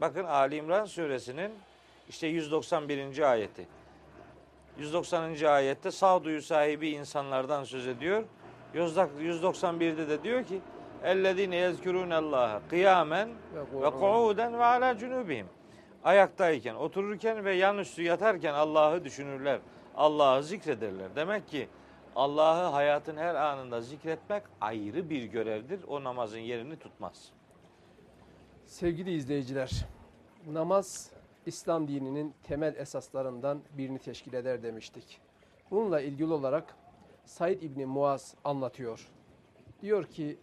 Bakın 0.00 0.24
Ali 0.24 0.56
İmran 0.56 0.84
suresinin 0.84 1.52
işte 2.08 2.26
191. 2.26 3.30
ayeti. 3.32 3.66
190. 4.78 5.44
ayette 5.44 5.90
sağduyu 5.90 6.42
sahibi 6.42 6.88
insanlardan 6.88 7.64
söz 7.64 7.86
ediyor. 7.86 8.24
191'de 8.74 10.08
de 10.08 10.22
diyor 10.22 10.44
ki 10.44 10.60
اَلَّذ۪ينَ 11.04 11.54
يَذْكُرُونَ 11.54 12.12
اللّٰهَ 12.12 12.60
قِيَامًا 12.70 13.28
ve 13.82 13.90
kuuden 13.90 14.58
ve 14.58 14.64
ala 14.64 14.98
cunubihim. 14.98 15.46
Ayaktayken, 16.03 16.75
otururken 16.75 17.45
ve 17.45 17.53
yanüstü 17.53 18.03
yatarken 18.03 18.53
Allah'ı 18.53 19.03
düşünürler. 19.03 19.59
Allah'ı 19.95 20.43
zikrederler. 20.43 21.15
Demek 21.15 21.47
ki 21.47 21.67
Allah'ı 22.15 22.67
hayatın 22.67 23.17
her 23.17 23.35
anında 23.35 23.81
zikretmek 23.81 24.43
ayrı 24.61 25.09
bir 25.09 25.23
görevdir. 25.23 25.83
O 25.87 26.03
namazın 26.03 26.39
yerini 26.39 26.79
tutmaz. 26.79 27.31
Sevgili 28.65 29.11
izleyiciler, 29.13 29.85
namaz 30.47 31.11
İslam 31.45 31.87
dininin 31.87 32.33
temel 32.43 32.75
esaslarından 32.75 33.61
birini 33.77 33.99
teşkil 33.99 34.33
eder 34.33 34.63
demiştik. 34.63 35.19
Bununla 35.71 36.01
ilgili 36.01 36.33
olarak 36.33 36.75
Said 37.25 37.61
İbni 37.61 37.85
Muaz 37.85 38.35
anlatıyor. 38.43 39.07
Diyor 39.81 40.05
ki, 40.05 40.37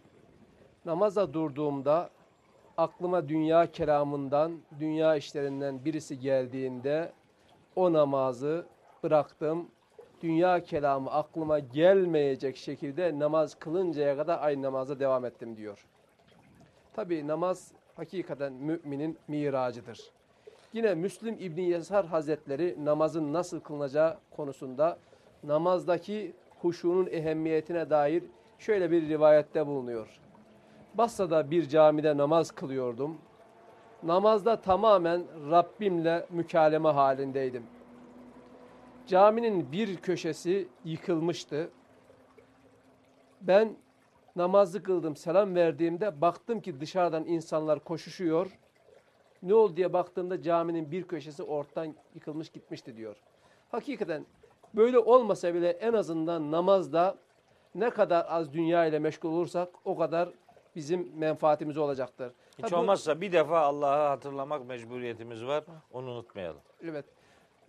namaza 0.85 1.33
durduğumda 1.33 2.09
aklıma 2.77 3.29
dünya 3.29 3.71
kelamından, 3.71 4.59
dünya 4.79 5.15
işlerinden 5.15 5.85
birisi 5.85 6.19
geldiğinde 6.19 7.11
o 7.75 7.93
namazı 7.93 8.65
bıraktım. 9.03 9.67
Dünya 10.21 10.63
kelamı 10.63 11.11
aklıma 11.11 11.59
gelmeyecek 11.59 12.57
şekilde 12.57 13.19
namaz 13.19 13.55
kılıncaya 13.59 14.17
kadar 14.17 14.39
aynı 14.41 14.61
namaza 14.61 14.99
devam 14.99 15.25
ettim 15.25 15.57
diyor. 15.57 15.85
Tabi 16.93 17.27
namaz 17.27 17.71
hakikaten 17.95 18.53
müminin 18.53 19.17
miracıdır. 19.27 20.11
Yine 20.73 20.95
Müslim 20.95 21.37
İbni 21.39 21.61
Yesar 21.61 22.05
Hazretleri 22.05 22.75
namazın 22.85 23.33
nasıl 23.33 23.59
kılınacağı 23.59 24.17
konusunda 24.35 24.97
namazdaki 25.43 26.33
huşunun 26.61 27.07
ehemmiyetine 27.11 27.89
dair 27.89 28.23
şöyle 28.59 28.91
bir 28.91 29.09
rivayette 29.09 29.67
bulunuyor. 29.67 30.19
Basra'da 30.93 31.51
bir 31.51 31.69
camide 31.69 32.17
namaz 32.17 32.51
kılıyordum. 32.51 33.17
Namazda 34.03 34.61
tamamen 34.61 35.23
Rabbimle 35.51 36.25
mükaleme 36.29 36.89
halindeydim. 36.89 37.63
Caminin 39.07 39.71
bir 39.71 39.97
köşesi 39.97 40.67
yıkılmıştı. 40.85 41.69
Ben 43.41 43.75
namazı 44.35 44.83
kıldım, 44.83 45.15
selam 45.15 45.55
verdiğimde 45.55 46.21
baktım 46.21 46.61
ki 46.61 46.81
dışarıdan 46.81 47.25
insanlar 47.25 47.79
koşuşuyor. 47.79 48.57
Ne 49.43 49.53
oldu 49.53 49.77
diye 49.77 49.93
baktığımda 49.93 50.41
caminin 50.41 50.91
bir 50.91 51.03
köşesi 51.03 51.43
ortadan 51.43 51.95
yıkılmış 52.15 52.49
gitmişti 52.49 52.97
diyor. 52.97 53.15
Hakikaten 53.69 54.25
böyle 54.73 54.99
olmasa 54.99 55.53
bile 55.53 55.69
en 55.69 55.93
azından 55.93 56.51
namazda 56.51 57.15
ne 57.75 57.89
kadar 57.89 58.25
az 58.29 58.53
dünya 58.53 58.85
ile 58.85 58.99
meşgul 58.99 59.29
olursak 59.29 59.69
o 59.85 59.97
kadar 59.97 60.29
bizim 60.75 61.11
menfaatimiz 61.17 61.77
olacaktır. 61.77 62.31
Hiç 62.57 62.65
Ha, 62.65 62.75
bu- 62.75 62.79
olmazsa 62.79 63.21
bir 63.21 63.31
defa 63.31 63.59
Allah'ı 63.59 64.07
hatırlamak 64.07 64.65
mecburiyetimiz 64.67 65.45
var. 65.45 65.63
Onu 65.93 66.09
unutmayalım. 66.11 66.61
Evet. 66.83 67.05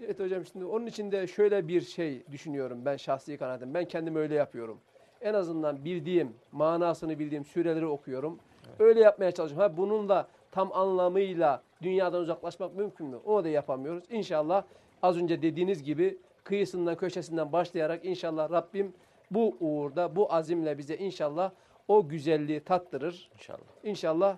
Evet 0.04 0.20
hocam 0.20 0.46
şimdi 0.46 0.64
onun 0.64 0.86
için 0.86 1.12
de 1.12 1.26
şöyle 1.26 1.68
bir 1.68 1.80
şey 1.80 2.22
düşünüyorum 2.32 2.78
ben 2.84 2.96
şahsi 2.96 3.36
kanaatim. 3.38 3.74
Ben 3.74 3.84
kendim 3.84 4.16
öyle 4.16 4.34
yapıyorum. 4.34 4.78
En 5.20 5.34
azından 5.34 5.84
bildiğim, 5.84 6.34
manasını 6.52 7.18
bildiğim 7.18 7.44
süreleri 7.44 7.86
okuyorum. 7.86 8.38
Öyle 8.78 9.00
yapmaya 9.00 9.32
çalışıyorum. 9.32 9.70
Ha 9.70 9.76
bununla 9.76 10.28
tam 10.50 10.72
anlamıyla 10.72 11.62
dünyadan 11.82 12.20
uzaklaşmak 12.20 12.74
mümkün 12.76 13.06
mü? 13.06 13.16
Onu 13.24 13.44
da 13.44 13.48
yapamıyoruz. 13.48 14.04
İnşallah 14.10 14.64
az 15.02 15.16
önce 15.16 15.42
dediğiniz 15.42 15.82
gibi 15.82 16.18
kıyısından 16.44 16.96
köşesinden 16.96 17.52
başlayarak 17.52 18.04
inşallah 18.04 18.50
Rabbim 18.50 18.92
bu 19.30 19.56
uğurda, 19.60 20.16
bu 20.16 20.32
azimle 20.34 20.78
bize 20.78 20.96
inşallah 20.96 21.50
o 21.88 22.08
güzelliği 22.08 22.60
tattırır. 22.60 23.30
İnşallah. 23.34 23.58
İnşallah 23.84 24.36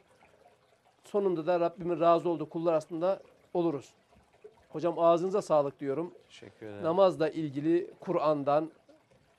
sonunda 1.04 1.46
da 1.46 1.60
Rabbimin 1.60 2.00
razı 2.00 2.28
olduğu 2.28 2.48
kullar 2.48 2.72
aslında 2.72 3.20
oluruz. 3.54 3.94
Hocam 4.68 4.98
ağzınıza 4.98 5.42
sağlık 5.42 5.80
diyorum. 5.80 6.14
Teşekkür 6.28 6.66
ederim. 6.66 6.84
Namazla 6.84 7.28
ilgili 7.28 7.90
Kur'an'dan, 8.00 8.70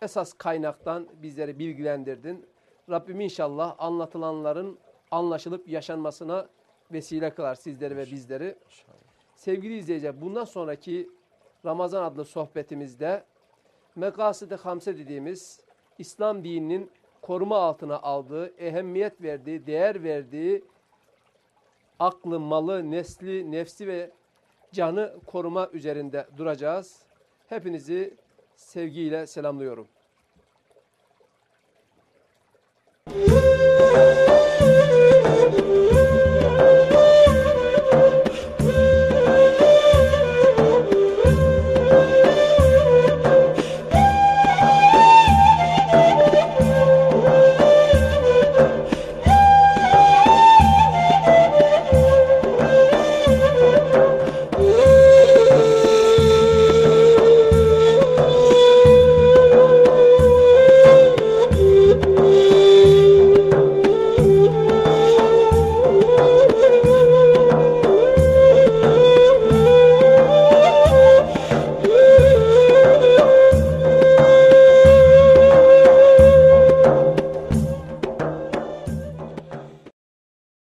esas 0.02 0.34
kaynaktan 0.34 1.08
bizleri 1.22 1.60
bilgilendirdin. 1.60 2.46
Rabbim 2.90 3.22
inşallah 3.22 3.76
anlatılanların 3.78 4.80
anlaşılıp 5.12 5.70
yaşanmasına 5.70 6.48
vesile 6.92 7.30
kılar 7.30 7.56
sizleri 7.56 7.98
ve 7.98 8.06
bizleri. 8.06 8.56
İnşallah. 8.66 8.96
Sevgili 9.36 9.78
izleyiciler 9.78 10.22
bundan 10.22 10.46
sonraki 10.46 11.10
Ramazan 11.66 12.04
adlı 12.04 12.26
sohbetimizde 12.26 13.24
Mekasıd-ı 13.96 14.56
Hamse 14.56 14.98
dediğimiz 14.98 15.60
İslam 15.98 16.44
dininin 16.44 16.92
koruma 17.26 17.58
altına 17.58 18.00
aldığı, 18.00 18.54
ehemmiyet 18.58 19.22
verdiği, 19.22 19.68
değer 19.68 20.04
verdiği 20.04 20.64
aklı, 22.00 22.40
malı, 22.40 22.92
nesli, 22.92 23.52
nefsi 23.52 23.88
ve 23.88 24.12
canı 24.72 25.16
koruma 25.26 25.70
üzerinde 25.74 26.28
duracağız. 26.38 27.00
Hepinizi 27.50 28.14
sevgiyle 28.56 29.28
selamlıyorum. 29.28 29.88